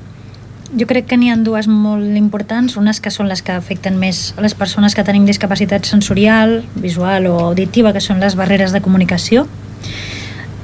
[0.77, 4.35] jo crec que n'hi ha dues molt importants, unes que són les que afecten més
[4.37, 8.83] a les persones que tenim discapacitat sensorial, visual o auditiva, que són les barreres de
[8.85, 9.47] comunicació,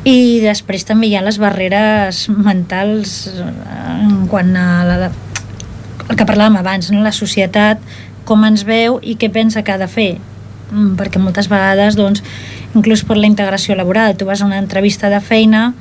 [0.04, 3.50] i després també hi ha les barreres mentals eh,
[4.02, 5.12] en quant a la,
[6.08, 7.00] el que parlàvem abans, no?
[7.00, 7.80] la societat,
[8.28, 10.10] com ens veu i què pensa que ha de fer.
[10.72, 12.22] Mm, Perquè moltes vegades, doncs,
[12.74, 15.72] inclús per la integració laboral, tu vas a una entrevista de feina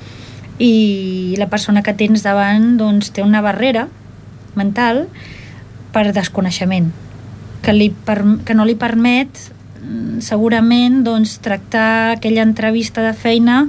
[0.60, 3.88] i la persona que tens davant doncs, té una barrera
[4.60, 5.08] mental
[5.96, 6.92] per desconeixement
[7.62, 9.32] que, li per, que no li permet
[9.80, 13.64] mm, segurament doncs, tractar aquella entrevista de feina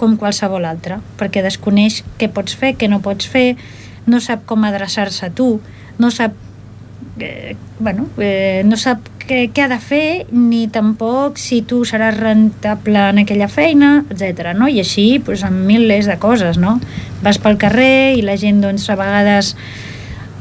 [0.00, 3.54] com qualsevol altra, perquè desconeix què pots fer, què no pots fer,
[4.10, 5.58] no sap com adreçar-se a tu,
[6.00, 6.34] no sap
[7.18, 12.16] eh, bueno, eh, no sap què, què ha de fer ni tampoc si tu seràs
[12.18, 14.52] rentable en aquella feina, etc.
[14.56, 14.68] No?
[14.68, 16.78] I així pues, amb milers de coses, no?
[17.24, 19.54] Vas pel carrer i la gent doncs, a vegades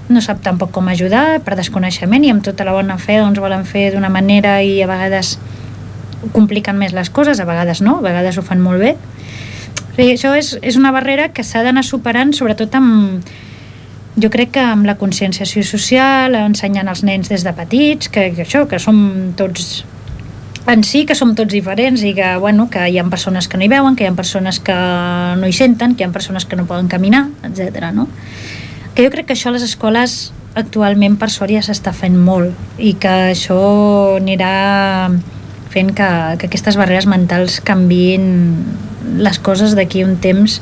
[0.10, 3.64] no sap tampoc com ajudar per desconeixement i amb tota la bona fe doncs, volen
[3.66, 5.38] fer d'una manera i a vegades
[6.36, 10.14] compliquen més les coses, a vegades no, a vegades ho fan molt bé O sigui,
[10.16, 13.28] això és, és una barrera que s'ha d'anar superant, sobretot amb,
[14.20, 18.46] jo crec que amb la conscienciació social, ensenyant als nens des de petits, que, que
[18.46, 19.84] això, que som tots
[20.66, 23.66] en si, que som tots diferents i que, bueno, que hi ha persones que no
[23.66, 24.76] hi veuen, que hi ha persones que
[25.40, 27.92] no hi senten, que hi ha persones que no poden caminar, etc.
[27.92, 28.08] no?
[28.96, 32.54] Que jo crec que això a les escoles actualment per sort ja s'està fent molt
[32.78, 33.58] i que això
[34.20, 35.10] anirà
[35.74, 38.28] fent que, que aquestes barreres mentals canvin
[39.18, 40.60] les coses d'aquí un temps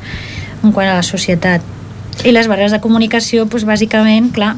[0.62, 1.62] en quant a la societat.
[2.22, 4.54] I les barreres de comunicació, doncs, bàsicament, clar,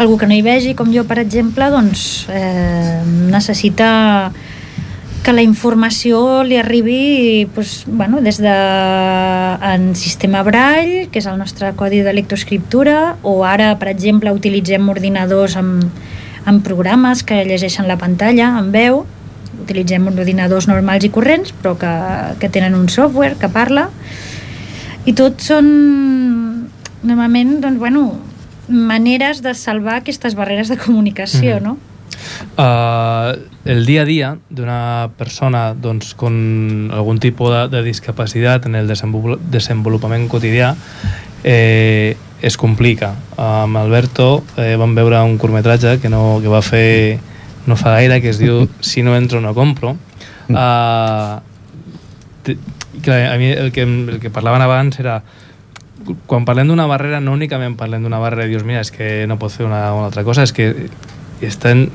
[0.00, 3.02] algú que no hi vegi, com jo, per exemple, doncs eh,
[3.32, 4.30] necessita
[5.20, 8.54] que la informació li arribi doncs, bueno, des de
[9.72, 14.88] en sistema Braille, que és el nostre codi de lectoescriptura, o ara, per exemple, utilitzem
[14.88, 15.84] ordinadors amb,
[16.48, 19.04] amb programes que llegeixen la pantalla en veu,
[19.60, 21.92] utilitzem ordinadors normals i corrents, però que,
[22.40, 23.90] que tenen un software que parla,
[25.06, 25.68] i tot són
[27.02, 28.18] normalment, doncs, bueno,
[28.68, 31.64] maneres de salvar aquestes barreres de comunicació, Mhm.
[31.64, 31.78] no?
[32.58, 33.32] Uh,
[33.64, 38.86] el dia a dia d'una persona doncs, con algun tipus de, de discapacitat en el
[38.86, 40.74] desenvol desenvolupament quotidià
[41.44, 43.14] eh, es complica.
[43.38, 47.18] Amb Alberto eh, vam veure un curtmetratge que, no, que va fer
[47.66, 49.96] no fa gaire, que es diu Si no entro no compro.
[50.50, 51.40] Uh,
[53.02, 55.20] que a mi el que, el que parlaven abans era
[56.26, 59.38] quan parlem d'una barrera no únicament parlem d'una barrera i dius mira és que no
[59.38, 60.88] pot fer una, una altra cosa és que
[61.44, 61.88] estem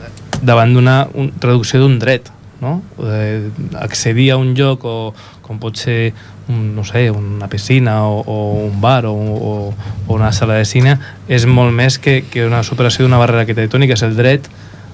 [0.46, 2.32] davant d'una un, reducció d'un dret
[2.62, 2.82] no?
[3.04, 3.50] Eh,
[3.82, 5.14] accedir a un lloc o
[5.46, 6.14] com pot ser
[6.48, 9.74] un, no sé, una piscina o, o un bar o, o,
[10.08, 13.98] o una sala de cine és molt més que, que una superació d'una barrera arquitectònica
[13.98, 14.50] és el dret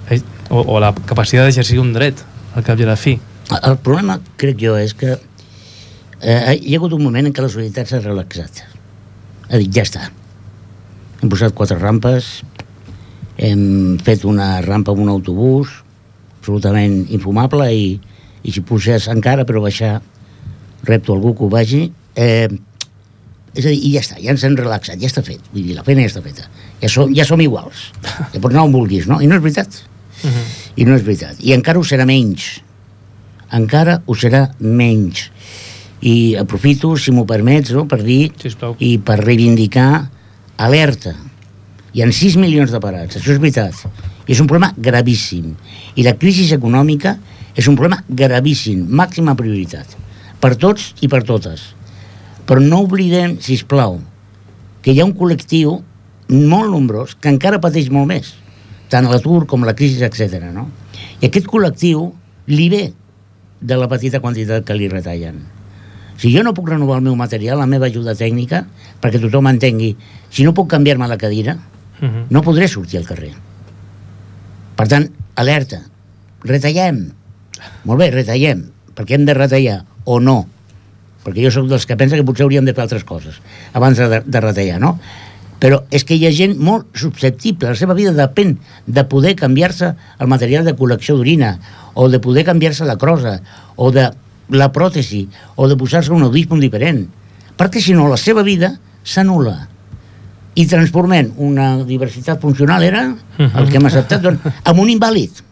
[0.09, 2.23] eh, o, o la capacitat d'exercir un dret
[2.55, 3.19] al cap i a la fi
[3.51, 5.17] El problema, crec jo, és que
[6.21, 8.63] eh, hi ha hagut un moment en què la societat s'ha relaxat.
[9.49, 10.07] Ha dit, ja està.
[11.21, 12.41] Hem posat quatre rampes,
[13.37, 15.73] hem fet una rampa amb un autobús,
[16.39, 17.93] absolutament infumable, i,
[18.41, 19.99] i si puges encara per baixar,
[20.87, 21.83] repto algú que ho vagi,
[22.15, 22.49] eh,
[23.51, 25.43] és a dir, i ja està, ja ens hem relaxat, ja està fet.
[25.51, 26.47] Vull dir, la feina ja està feta.
[26.81, 27.89] Ja som, ja som iguals.
[28.33, 29.19] Ja pots anar on vulguis, no?
[29.19, 29.81] I no és veritat.
[30.79, 31.41] I no és veritat.
[31.43, 32.61] I encara ho serà menys.
[33.51, 35.27] Encara ho serà menys.
[36.01, 38.73] I aprofito, si m'ho permets, no, per dir Sisplau.
[38.81, 40.09] i per reivindicar
[40.57, 41.13] alerta.
[41.93, 43.85] Hi ha 6 milions de parats, això és veritat.
[44.25, 45.51] I és un problema gravíssim.
[45.95, 47.17] I la crisi econòmica
[47.53, 49.93] és un problema gravíssim, màxima prioritat.
[50.41, 51.67] Per tots i per totes.
[52.49, 53.99] Però no oblidem, si plau,
[54.81, 55.77] que hi ha un col·lectiu
[56.31, 58.33] molt nombrós que encara pateix molt més,
[58.89, 60.49] tant l'atur com la crisi, etc.
[60.49, 60.69] No?
[61.21, 62.09] I aquest col·lectiu
[62.49, 62.85] li ve
[63.61, 65.60] de la petita quantitat que li retallen.
[66.17, 68.65] Si jo no puc renovar el meu material, la meva ajuda tècnica,
[69.01, 69.95] perquè tothom entengui,
[70.29, 71.57] si no puc canviar-me la cadira,
[72.01, 72.27] Mhm.
[72.29, 73.33] no podré sortir al carrer.
[74.75, 75.81] Per tant, alerta,
[76.43, 77.11] retallem.
[77.85, 78.63] Molt bé, retallem,
[78.95, 80.47] perquè hem de retallar, o no.
[81.23, 83.35] Perquè jo sóc dels que pensa que potser hauríem de fer altres coses
[83.77, 84.95] abans de, de retallar, no?
[85.61, 88.55] Però és que hi ha gent molt susceptible, la seva vida depèn
[88.87, 91.59] de poder canviar-se el material de col·lecció d'orina,
[91.93, 93.41] o de poder canviar-se la crosa,
[93.75, 94.07] o de
[94.51, 97.05] la pròtesi, o de posar-se un audífon diferent.
[97.57, 99.57] Perquè si no, la seva vida s'anul·la.
[100.59, 103.05] I transformem una diversitat funcional, era
[103.39, 105.43] el que hem acceptat, doncs, en un invàlid.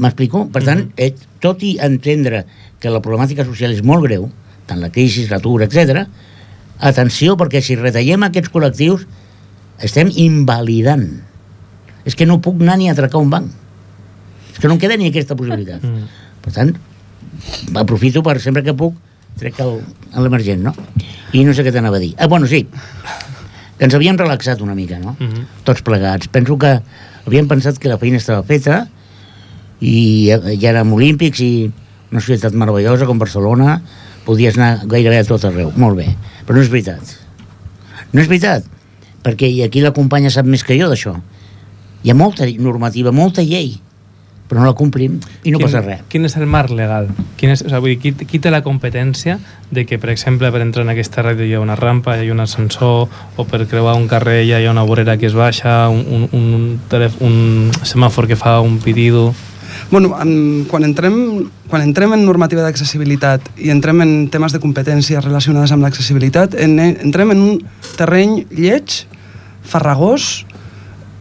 [0.00, 0.46] M'explico?
[0.48, 1.12] Per tant, eh,
[1.44, 2.44] tot i entendre
[2.80, 4.30] que la problemàtica social és molt greu,
[4.66, 6.06] tant la crisi, l'atur, etc.
[6.80, 9.04] atenció, perquè si retallem aquests col·lectius,
[9.84, 11.04] estem invalidant.
[12.08, 13.50] És que no puc anar ni a atracar un banc.
[14.52, 15.84] És que no em queda ni aquesta possibilitat.
[15.84, 16.06] Mm.
[16.40, 16.72] Per tant,
[17.74, 18.94] aprofito per sempre que puc
[19.38, 19.80] trec el-
[20.20, 20.74] l'emergent, no?
[21.32, 22.14] I no sé què t'anava a dir.
[22.18, 22.66] Ah, bueno, sí,
[23.78, 25.16] que ens havíem relaxat una mica, no?
[25.18, 25.46] Mhm.
[25.64, 26.28] Tots plegats.
[26.28, 26.80] Penso que
[27.26, 28.88] havíem pensat que la feina estava feta
[29.80, 30.28] i
[30.60, 31.70] ja, érem olímpics i
[32.10, 33.80] una societat meravellosa com Barcelona
[34.26, 35.72] podies anar gairebé a tot arreu.
[35.76, 36.08] Molt bé.
[36.46, 37.00] Però no és veritat.
[38.12, 38.64] No és veritat.
[39.22, 41.14] Perquè aquí la companya sap més que jo d'això.
[42.02, 43.78] Hi ha molta normativa, molta llei,
[44.50, 46.00] però no la complim i no quin, passa res.
[46.10, 47.06] Quin és el marc legal?
[47.38, 49.36] Quin és, o sigui, vull dir, qui, qui té la competència
[49.70, 52.34] de que, per exemple, per entrar en aquesta ràdio hi ha una rampa, hi ha
[52.34, 53.06] un ascensor,
[53.38, 56.66] o per creuar un carrer hi ha una vorera que es baixa, un, un, un,
[56.90, 59.30] telèf- un semàfor que fa un pitido...
[59.92, 61.14] Bueno, en, quan, entrem,
[61.70, 66.74] quan entrem en normativa d'accessibilitat i entrem en temes de competències relacionades amb l'accessibilitat, en,
[66.82, 67.62] entrem en un
[67.94, 69.04] terreny lleig,
[69.62, 70.42] farragós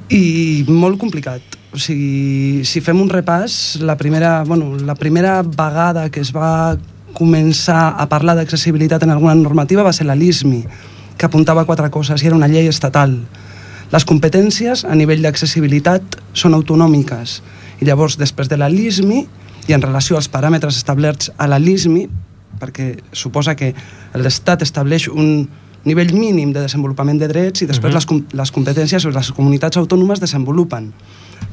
[0.09, 1.59] i molt complicat.
[1.70, 6.78] O sigui, si fem un repàs, la primera, bueno, la primera vegada que es va
[7.13, 10.63] començar a parlar d'accessibilitat en alguna normativa va ser la LISMI,
[11.17, 13.13] que apuntava quatre coses i era una llei estatal.
[13.93, 17.39] Les competències a nivell d'accessibilitat són autonòmiques
[17.82, 19.22] i llavors després de la LISMI
[19.70, 22.07] i en relació als paràmetres establerts a la LISMI,
[22.59, 23.76] perquè suposa que
[24.17, 25.45] l'Estat estableix un
[25.86, 28.17] nivell mínim de desenvolupament de drets i després uh -huh.
[28.17, 30.93] les, les competències o les comunitats autònomes desenvolupen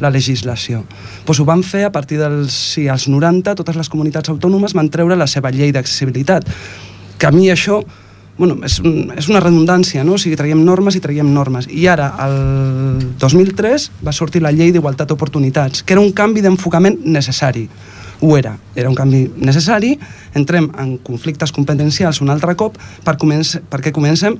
[0.01, 0.85] la legislació.
[1.25, 4.91] Pues ho van fer a partir dels sí, als 90, totes les comunitats autònomes van
[4.91, 6.49] treure la seva llei d'accessibilitat.
[7.17, 7.83] Que a mi això
[8.37, 10.17] bueno, és, un, és una redundància, no?
[10.17, 11.69] O sigui, traiem normes i traiem normes.
[11.73, 17.01] I ara, el 2003, va sortir la llei d'igualtat d'oportunitats, que era un canvi d'enfocament
[17.05, 17.67] necessari.
[18.21, 19.95] Ho era, era un canvi necessari,
[20.37, 24.39] entrem en conflictes competencials un altre cop per començ, perquè comencem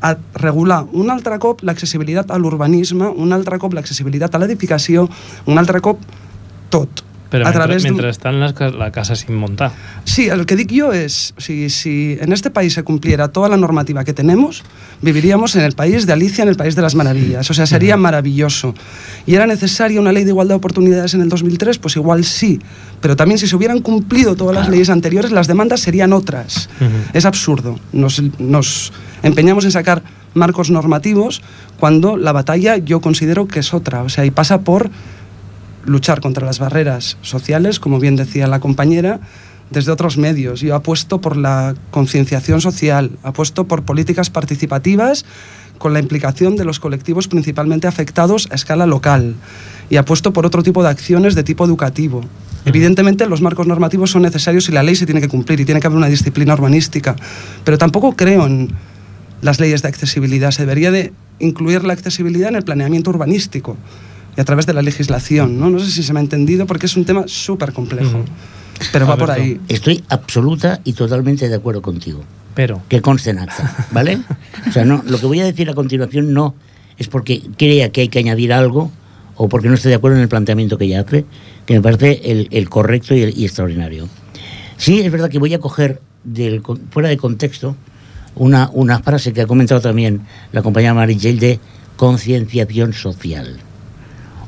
[0.00, 5.08] a regular un altre cop l'accessibilitat a l'urbanisme, un altre cop l'accessibilitat a l'edificació,
[5.46, 6.02] un altre cop
[6.70, 7.07] tot.
[7.30, 9.72] Pero a mientras, través están las, ca- la casa sin montar.
[10.04, 13.48] Sí, el que dic yo es, o sigui, si en este país se cumpliera toda
[13.50, 14.62] la normativa que tenemos,
[15.02, 17.50] viviríamos en el país de Alicia, en el país de las maravillas.
[17.50, 18.74] O sea, sería maravilloso.
[19.26, 21.78] ¿Y era necesaria una ley de igualdad de oportunidades en el 2003?
[21.78, 22.60] Pues igual sí.
[23.00, 26.70] Pero también si se hubieran cumplido todas las leyes anteriores, las demandas serían otras.
[27.12, 27.78] Es absurdo.
[27.92, 30.02] Nos, nos empeñamos en sacar
[30.34, 31.42] marcos normativos
[31.78, 34.02] cuando la batalla yo considero que es otra.
[34.02, 34.90] O sea, y pasa por
[35.84, 39.20] luchar contra las barreras sociales, como bien decía la compañera,
[39.70, 40.60] desde otros medios.
[40.60, 45.24] Yo apuesto por la concienciación social, apuesto por políticas participativas
[45.78, 49.34] con la implicación de los colectivos principalmente afectados a escala local
[49.90, 52.22] y apuesto por otro tipo de acciones de tipo educativo.
[52.64, 55.80] Evidentemente los marcos normativos son necesarios y la ley se tiene que cumplir y tiene
[55.80, 57.14] que haber una disciplina urbanística,
[57.64, 58.72] pero tampoco creo en
[59.40, 60.50] las leyes de accesibilidad.
[60.50, 63.76] Se debería de incluir la accesibilidad en el planeamiento urbanístico
[64.38, 65.58] y a través de la legislación.
[65.58, 68.24] No, no sé si se me ha entendido porque es un tema súper complejo,
[68.92, 69.60] pero va por ahí.
[69.68, 72.22] Estoy absoluta y totalmente de acuerdo contigo.
[72.54, 72.80] Pero.
[72.88, 74.20] Que conste en acta, ¿vale?
[74.68, 76.54] O sea, no, lo que voy a decir a continuación no
[76.98, 78.92] es porque crea que hay que añadir algo
[79.34, 81.24] o porque no esté de acuerdo en el planteamiento que ella hace,
[81.66, 84.08] que me parece el, el correcto y, el- y extraordinario.
[84.76, 87.74] Sí, es verdad que voy a coger del, con- fuera de contexto
[88.36, 90.20] una, una frase que ha comentado también
[90.52, 91.58] la compañera Marigel de
[91.96, 93.58] concienciación social.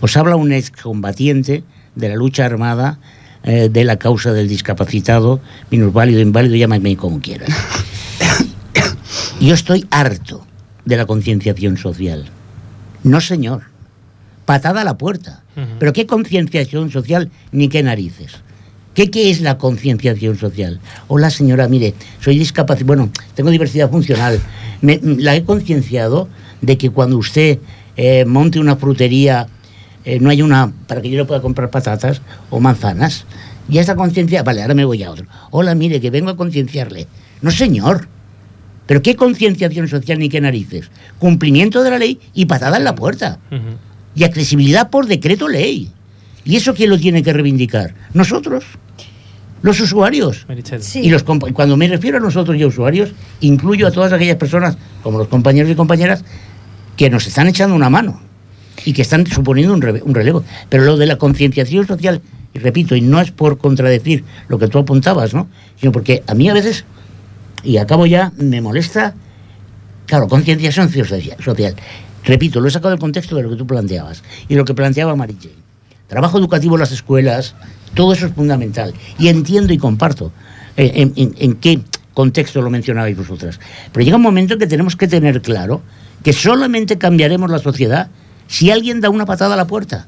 [0.00, 1.62] Os habla un excombatiente
[1.94, 2.98] de la lucha armada
[3.42, 5.40] eh, de la causa del discapacitado,
[5.70, 7.50] minusválido, inválido, llámame como quieras.
[9.40, 10.46] Yo estoy harto
[10.84, 12.26] de la concienciación social.
[13.02, 13.62] No, señor.
[14.44, 15.42] Patada a la puerta.
[15.78, 18.32] Pero ¿qué concienciación social ni qué narices?
[18.94, 20.80] ¿Qué, qué es la concienciación social?
[21.08, 22.86] Hola, señora, mire, soy discapacitado.
[22.86, 24.40] Bueno, tengo diversidad funcional.
[24.80, 26.28] Me- la he concienciado
[26.62, 27.58] de que cuando usted
[27.96, 29.48] eh, monte una frutería,
[30.04, 33.26] eh, no hay una para que yo le pueda comprar patatas o manzanas.
[33.68, 35.26] Y esa conciencia, vale, ahora me voy a otro.
[35.50, 37.06] Hola, mire, que vengo a concienciarle.
[37.42, 38.08] No, señor.
[38.86, 40.90] ¿Pero qué concienciación social ni qué narices?
[41.20, 43.38] Cumplimiento de la ley y patada en la puerta.
[44.16, 45.92] Y accesibilidad por decreto ley.
[46.44, 47.94] ¿Y eso quién lo tiene que reivindicar?
[48.14, 48.64] Nosotros,
[49.62, 50.46] los usuarios.
[50.48, 51.04] Meritxell.
[51.04, 54.76] Y los cuando me refiero a nosotros y a usuarios, incluyo a todas aquellas personas,
[55.04, 56.24] como los compañeros y compañeras,
[56.96, 58.20] que nos están echando una mano
[58.84, 60.44] y que están suponiendo un, reve- un relevo.
[60.68, 62.20] Pero lo de la concienciación social,
[62.54, 65.48] y repito, y no es por contradecir lo que tú apuntabas, ¿no?
[65.80, 66.84] Sino porque a mí a veces,
[67.62, 69.14] y acabo ya, me molesta,
[70.06, 71.74] claro, concienciación social.
[72.24, 75.16] Repito, lo he sacado del contexto de lo que tú planteabas y lo que planteaba
[75.16, 75.54] Mary Jane.
[76.08, 77.54] Trabajo educativo en las escuelas,
[77.94, 78.92] todo eso es fundamental.
[79.18, 80.32] Y entiendo y comparto
[80.76, 81.80] eh, en, en- en qué
[82.12, 83.60] contexto lo mencionabais vosotras.
[83.92, 85.80] Pero llega un momento en que tenemos que tener claro
[86.24, 88.10] que solamente cambiaremos la sociedad
[88.50, 90.06] si alguien da una patada a la puerta.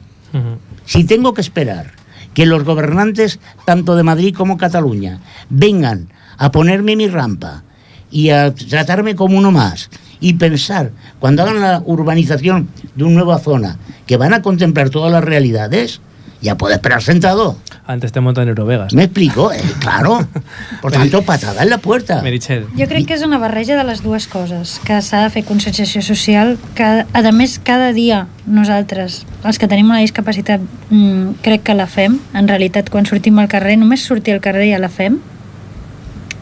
[0.85, 1.93] Si tengo que esperar
[2.35, 7.63] que los gobernantes, tanto de Madrid como Cataluña, vengan a ponerme mi rampa
[8.11, 10.91] y a tratarme como uno más y pensar,
[11.21, 16.01] cuando hagan la urbanización de una nueva zona, que van a contemplar todas las realidades,
[16.43, 17.57] ya puedo esperar sentado.
[17.87, 18.95] Antes te montan Eurovegas.
[18.95, 19.53] ¿Me explico?
[19.53, 20.27] Eh, claro.
[20.83, 22.21] Por tanto, patada en la puerta.
[22.23, 22.67] Meritxell.
[22.79, 26.03] Jo crec que és una barreja de les dues coses, que s'ha de fer conscienciació
[26.03, 31.79] social, que a més cada dia nosaltres, els que tenim una discapacitat, mm, crec que
[31.79, 35.21] la fem, en realitat quan sortim al carrer, només sortir al carrer ja la fem,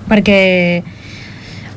[0.09, 0.83] perquè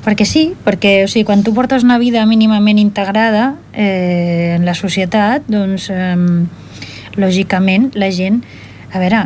[0.04, 4.76] perquè sí, perquè o sigui, quan tu portes una vida mínimament integrada eh, en la
[4.76, 6.18] societat, doncs eh,
[7.20, 8.41] lògicament la gent,
[8.93, 9.26] a veure,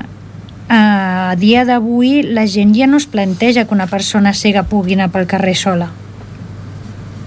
[0.69, 5.11] a dia d'avui la gent ja no es planteja que una persona cega pugui anar
[5.11, 5.91] pel carrer sola.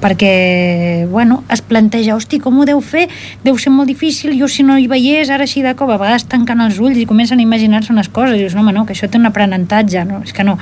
[0.01, 3.03] perquè, bueno, es planteja, hosti, com ho deu fer?
[3.45, 6.25] Deu ser molt difícil, jo si no hi veiés, ara així de cop, a vegades
[6.25, 8.97] tanquen els ulls i comencen a imaginar-se unes coses, i dius, no, home, no, que
[8.97, 10.57] això té un aprenentatge, no, és que no,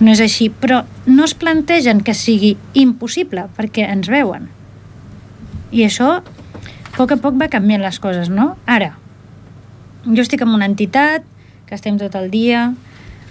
[0.00, 4.48] no és així, però no es plantegen que sigui impossible, perquè ens veuen.
[5.70, 8.54] I això, a poc a poc va canviant les coses, no?
[8.64, 8.94] Ara,
[10.14, 11.24] jo estic en una entitat
[11.68, 12.72] que estem tot el dia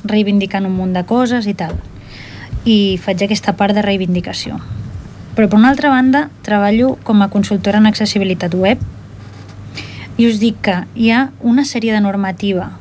[0.06, 1.74] reivindicant un munt de coses i tal,
[2.66, 4.60] i faig aquesta part de reivindicació.
[5.38, 8.82] Però per una altra banda treballo com a consultora en accessibilitat web.
[10.18, 12.72] I us dic que hi ha una sèrie de normativa,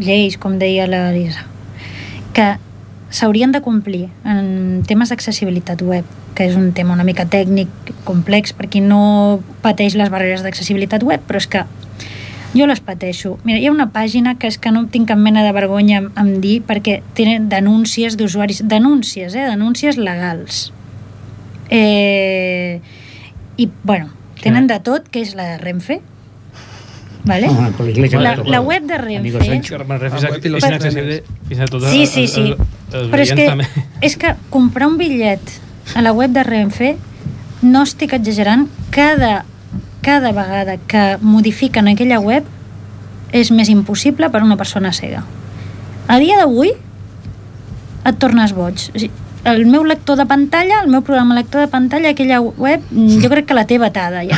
[0.00, 1.44] lleis, com deia la Lisa,
[2.32, 2.54] que
[3.10, 7.68] s'haurien de complir en temes d'accessibilitat web, que és un tema una mica tècnic,
[8.08, 11.66] complex, per qui no pateix les barreres d'accessibilitat web, però és que
[12.54, 13.38] jo les pateixo.
[13.44, 16.36] Mira, hi ha una pàgina que és que no tinc cap mena de vergonya en
[16.42, 19.46] dir perquè tenen denúncies d'usuaris, denúncies, eh?
[19.46, 20.70] denúncies legals
[21.70, 22.80] Eh,
[23.56, 24.10] I, bueno,
[24.42, 26.00] tenen de tot, que és la de Renfe,
[27.24, 27.46] ¿vale?
[27.46, 27.70] Ah,
[28.18, 29.22] la la, web de Renfe...
[31.92, 32.54] Sí, sí, sí.
[32.90, 33.46] Però és que,
[34.02, 35.54] és que comprar un bitllet
[35.94, 36.96] a la web de Renfe,
[37.62, 39.44] no estic exagerant, cada,
[40.02, 42.46] cada vegada que modifiquen aquella web
[43.32, 45.22] és més impossible per a una persona cega.
[46.10, 48.88] A dia d'avui et tornes boig.
[49.50, 53.48] El meu lector de pantalla, el meu programa lector de pantalla, aquella web, jo crec
[53.48, 54.36] que la té vetada ja.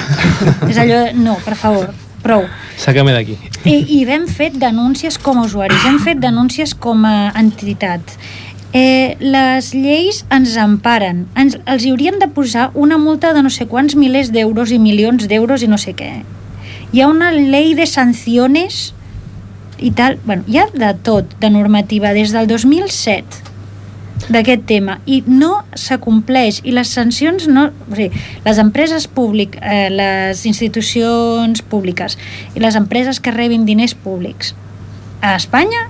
[0.71, 1.91] és allò, no, per favor,
[2.23, 2.47] prou.
[2.79, 3.39] Sácame d'aquí.
[3.65, 8.15] I, I hem fet denúncies com a usuaris, hem fet denúncies com a entitat.
[8.73, 11.27] Eh, les lleis ens emparen.
[11.37, 14.81] Ens, els hi haurien de posar una multa de no sé quants milers d'euros i
[14.81, 16.23] milions d'euros i no sé què.
[16.93, 18.95] Hi ha una llei de sanciones
[19.77, 20.19] i tal.
[20.25, 23.53] Bueno, hi ha de tot, de normativa, des del 2007
[24.33, 27.69] d'aquest tema i no s'acompleix i les sancions no...
[27.91, 32.17] O sigui, les empreses públiques, eh, les institucions públiques
[32.55, 34.55] i les empreses que rebin diners públics
[35.21, 35.89] a Espanya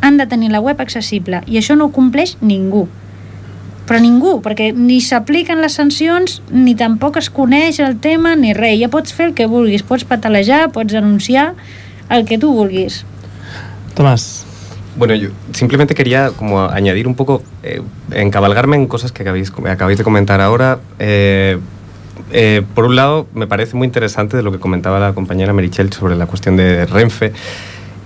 [0.00, 1.42] han de tenir la web accessible.
[1.46, 2.86] I això no ho compleix ningú.
[3.88, 8.76] Però ningú, perquè ni s'apliquen les sancions ni tampoc es coneix el tema ni res,
[8.82, 9.82] ja pots fer el que vulguis.
[9.82, 11.54] Pots patalejar, pots anunciar
[12.10, 13.04] el que tu vulguis.
[13.96, 14.44] Tomás,
[14.98, 17.80] Bueno, yo simplemente quería como añadir un poco, eh,
[18.10, 20.80] encabalgarme en cosas que acabáis, acabáis de comentar ahora.
[20.98, 21.58] Eh,
[22.32, 25.92] eh, por un lado, me parece muy interesante de lo que comentaba la compañera Merichel
[25.92, 27.32] sobre la cuestión de Renfe.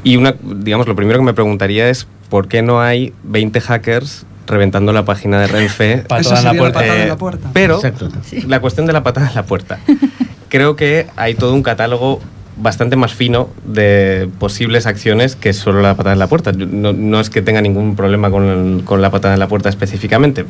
[0.04, 4.26] Y una, digamos, lo primero que me preguntaría es por qué no hay 20 hackers
[4.46, 5.98] reventando la página de Renfe.
[6.08, 6.78] Patada en la sería puerta.
[6.80, 7.50] patada en Eh, la puerta.
[7.52, 8.08] Pero Exacto.
[8.46, 9.78] la cuestión de la patada en la puerta.
[10.48, 12.20] Creo que hay todo un catálogo
[12.58, 16.52] bastante más fino de posibles acciones que solo la patada en la puerta.
[16.52, 18.44] No, no es que tenga ningún problema con,
[18.78, 20.44] el- con la patada en la puerta específicamente.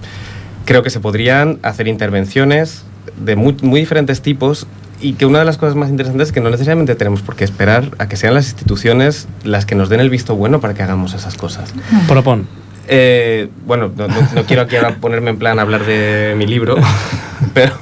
[0.64, 2.84] Creo que se podrían hacer intervenciones
[3.22, 4.66] de muy, muy diferentes tipos
[5.02, 7.44] y que una de las cosas más interesantes es que no necesariamente tenemos por qué
[7.44, 10.82] esperar a que sean las instituciones las que nos den el visto bueno para que
[10.82, 11.72] hagamos esas cosas.
[12.08, 12.46] propon.
[12.88, 16.46] Eh, bueno, no, no- no quiero aquí ahora ponerme en plan a hablar de mi
[16.46, 16.76] libro,
[17.54, 17.72] pero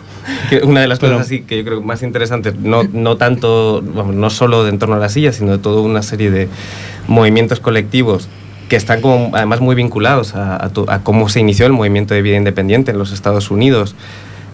[0.64, 4.14] una de las Pero- cosas así que yo creo más interesantes, no, no tanto, vamos,
[4.14, 6.48] no solo de en torno a la silla, sino de toda una serie de
[7.08, 8.28] movimientos colectivos
[8.68, 12.14] que están como además muy vinculados a, a to- a cómo se inició el movimiento
[12.14, 13.94] de vida independiente en los Estados Unidos,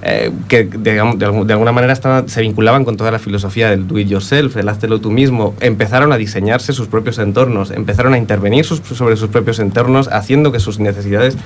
[0.08, 3.88] eh, que de, algu- de alguna manera estaban- se vinculaban con toda la filosofía del
[3.88, 8.18] do it yourself, el háztelo tú mismo, empezaron a diseñarse sus propios entornos, empezaron a
[8.18, 11.36] intervenir sobre sus propios entornos, haciendo que sus necesidades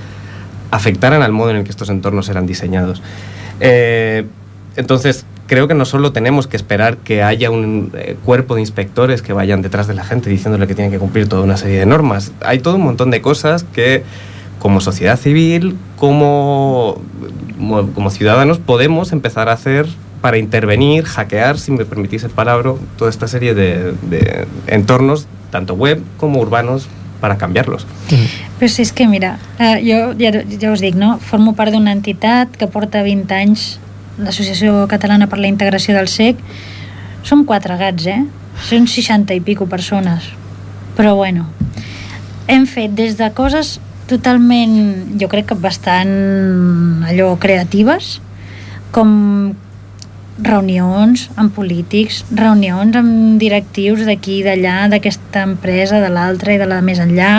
[0.71, 3.03] afectaran al modo en el que estos entornos eran diseñados.
[3.61, 4.25] Eh,
[4.77, 9.21] entonces, creo que no solo tenemos que esperar que haya un eh, cuerpo de inspectores
[9.23, 11.87] que vayan detrás de la gente diciéndole que tiene que cumplir toda una serie de
[11.87, 12.33] normas.
[12.45, 14.05] Hay todo un montón de cosas que
[14.61, 17.01] como sociedad civil, como,
[17.57, 19.89] como, como ciudadanos, podemos empezar a hacer
[20.21, 25.75] para intervenir, hackear, si me permitís el palabra, toda esta serie de, de entornos, tanto
[25.75, 26.89] web como urbanos,
[27.21, 27.87] para cambiarlos.
[28.59, 31.19] Però si és que, mira, eh, jo ja, ja us dic, no?
[31.21, 33.79] formo part d'una entitat que porta 20 anys,
[34.21, 36.41] l'Associació Catalana per la Integració del SEC.
[37.25, 38.25] Som quatre gats, eh?
[38.65, 40.33] Són 60 i pico persones.
[40.97, 41.47] Però bueno,
[42.49, 43.79] hem fet des de coses
[44.11, 44.77] totalment,
[45.21, 46.11] jo crec que bastant
[47.09, 48.19] allò creatives,
[48.95, 49.11] com
[50.41, 56.69] reunions amb polítics, reunions amb directius d'aquí i d'allà, d'aquesta empresa, de l'altra i de
[56.69, 57.33] la més enllà,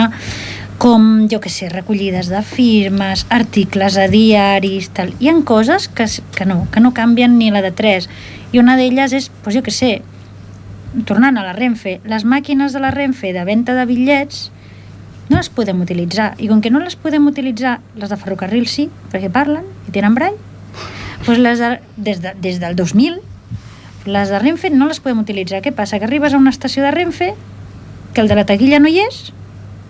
[0.82, 5.12] com, jo que sé, recollides de firmes, articles a diaris, tal.
[5.22, 8.08] Hi han coses que, que no, que no canvien ni la de tres.
[8.50, 9.92] I una d'elles és, doncs jo que sé,
[11.06, 14.50] tornant a la Renfe, les màquines de la Renfe de venda de bitllets
[15.32, 16.34] no les podem utilitzar.
[16.38, 20.14] I com que no les podem utilitzar, les de ferrocarril sí, perquè parlen i tenen
[20.18, 20.36] brall,
[21.24, 23.20] Pues les de, des, de, des del 2000,
[24.10, 25.60] les de Renfe no les podem utilitzar.
[25.62, 26.00] Què passa?
[26.00, 27.28] Que arribes a una estació de Renfe,
[28.12, 29.20] que el de la taquilla no hi és,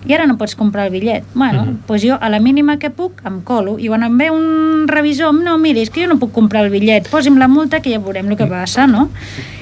[0.04, 1.24] i ara no pots comprar el bitllet.
[1.32, 1.78] Bueno, Mhm.
[1.88, 5.32] doncs jo a la mínima que puc em colo i quan em ve un revisor,
[5.32, 7.98] no, miri, és que jo no puc comprar el bitllet, posi'm la multa que ja
[7.98, 9.08] veurem el que passa, no?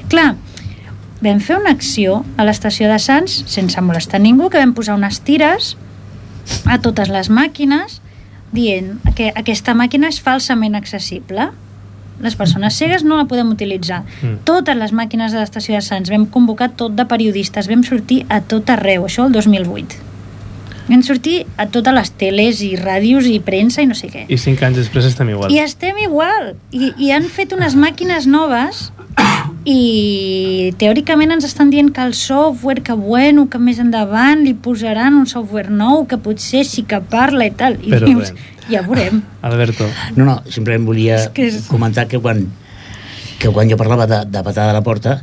[0.09, 0.35] Clar,
[1.21, 5.21] vam fer una acció a l'estació de Sants sense molestar ningú, que vam posar unes
[5.21, 5.75] tires
[6.67, 8.01] a totes les màquines
[8.53, 11.51] dient que aquesta màquina és falsament accessible
[12.21, 14.03] les persones cegues no la podem utilitzar.
[14.21, 14.43] Mm.
[14.45, 18.43] Totes les màquines de l'estació de Sants vam convocar tot de periodistes, vam sortir a
[18.45, 20.09] tot arreu, això el 2008.
[20.91, 24.27] Vam sortir a totes les teles i ràdios i premsa i no sé què.
[24.29, 25.53] I cinc anys després estem igual.
[25.55, 26.55] I estem igual.
[26.75, 28.89] I, I han fet unes màquines noves
[29.69, 35.15] i teòricament ens estan dient que el software, que bueno, que més endavant li posaran
[35.19, 37.77] un software nou que potser sí que parla i tal.
[37.83, 38.39] I Però dius, bé.
[38.71, 39.23] ja veurem.
[39.43, 39.85] Alberto.
[40.17, 42.47] No, no, simplement volia És que és- comentar que quan,
[43.39, 45.23] que quan jo parlava de, de patada a la porta,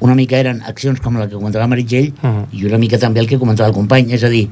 [0.00, 2.46] una mica eren accions com la que comentava Meritxell Uh -huh.
[2.52, 4.48] i una mica també el que comentava el company, és a dir,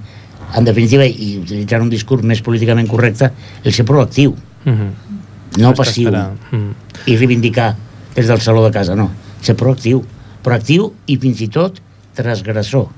[0.54, 3.30] en definitiva, i utilitzant un discurs més políticament correcte,
[3.64, 4.34] el ser proactiu,
[4.66, 4.90] Uh -huh.
[5.58, 6.72] no passiu, Uh -huh.
[7.06, 7.76] i reivindicar
[8.16, 9.10] des del saló de casa, no.
[9.42, 10.02] Ser proactiu.
[10.44, 11.80] Proactiu i fins i tot
[12.18, 12.88] transgressor,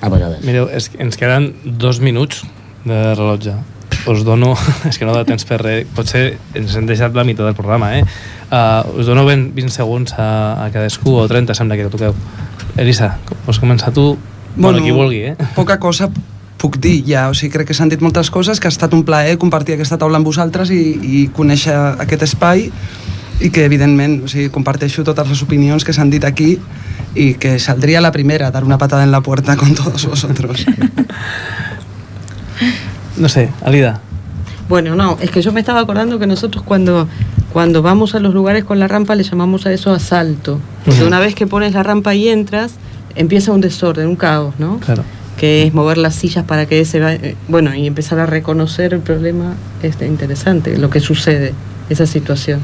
[0.00, 0.44] a vegades.
[0.44, 2.42] Mireu, és que ens queden dos minuts
[2.84, 3.56] de rellotge.
[4.10, 4.52] Us dono...
[4.88, 5.88] És que no de temps per res.
[5.96, 6.24] Potser
[6.56, 8.04] ens hem deixat la meitat del programa, eh?
[8.50, 10.28] Uh, us dono 20, 20 segons a,
[10.66, 12.16] a cadascú, o 30, sembla que toqueu.
[12.76, 13.14] Elisa,
[13.46, 14.12] vols començar tu?
[14.56, 15.36] Bueno, qui vulgui, eh?
[15.58, 16.10] Poca cosa
[16.64, 19.02] puc dir ja, o sigui, crec que s'han dit moltes coses, que ha estat un
[19.04, 22.70] plaer compartir aquesta taula amb vosaltres i, i conèixer aquest espai
[23.40, 26.58] i que evidentment o sigui, comparteixo totes les opinions que s'han dit aquí
[27.14, 30.64] i que saldría la primera a dar una patada en la puerta con todos vosotros.
[33.16, 34.00] No sé, Alida.
[34.68, 37.06] Bueno, no, es que yo me estaba acordando que nosotros cuando,
[37.52, 40.58] cuando vamos a los lugares con la rampa le llamamos a eso asalto.
[40.84, 41.08] Porque Ujú.
[41.08, 42.72] una vez que pones la rampa y entras,
[43.14, 44.78] empieza un desorden, un caos, ¿no?
[44.80, 45.04] Claro.
[45.36, 46.98] Que es mover las sillas para que ese...
[47.00, 51.52] va- eh, Bueno, y empezar a reconocer el problema este, interesante, lo que sucede,
[51.90, 52.60] esa situación.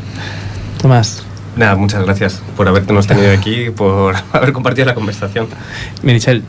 [0.81, 1.23] Tomás.
[1.57, 5.49] Nada, muchas gracias por habernos tenido aquí, por haber compartido la conversación.
[6.03, 6.43] Meritxell.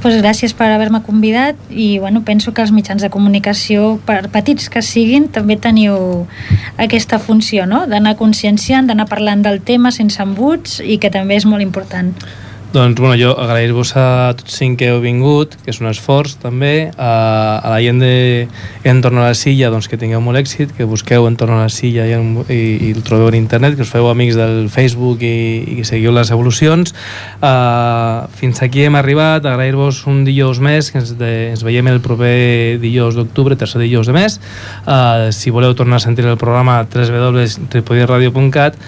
[0.00, 4.70] pues gràcies per haver-me convidat i bueno, penso que els mitjans de comunicació, per petits
[4.72, 6.26] que siguin, també teniu
[6.80, 7.84] aquesta funció, no?
[7.86, 12.14] d'anar conscienciant, d'anar parlant del tema sense embuts i que també és molt important.
[12.72, 16.92] Doncs, bueno, jo agrair-vos a tots cinc que heu vingut, que és un esforç també,
[16.94, 18.46] a, a la gent de
[18.86, 22.06] Entorn a la Silla, doncs que tingueu molt èxit, que busqueu Entorn a la Silla
[22.06, 25.80] i, i, i el trobeu en internet, que us feu amics del Facebook i, i
[25.80, 26.94] que seguiu les evolucions.
[27.42, 31.98] Uh, fins aquí hem arribat, agrair-vos un dijous més, que ens, de, ens veiem el
[32.06, 34.38] proper dijous d'octubre, tercer dijous de mes.
[34.86, 38.78] Uh, si voleu tornar a sentir el programa www.ripollerradio.cat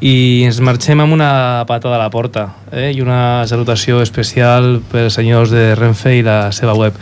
[0.00, 2.88] i ens marxem amb una patada a la porta eh?
[2.96, 6.96] i una salutació especial per als senyors de Renfe i la seva web.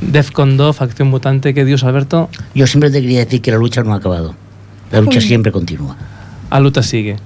[0.00, 2.28] Defcon 2, Facción Mutante, ¿qué dios, Alberto?
[2.54, 4.34] Yo siempre te quería decir que la lucha no ha acabado.
[4.90, 5.96] La lucha siempre continúa.
[6.50, 7.16] A luta sigue.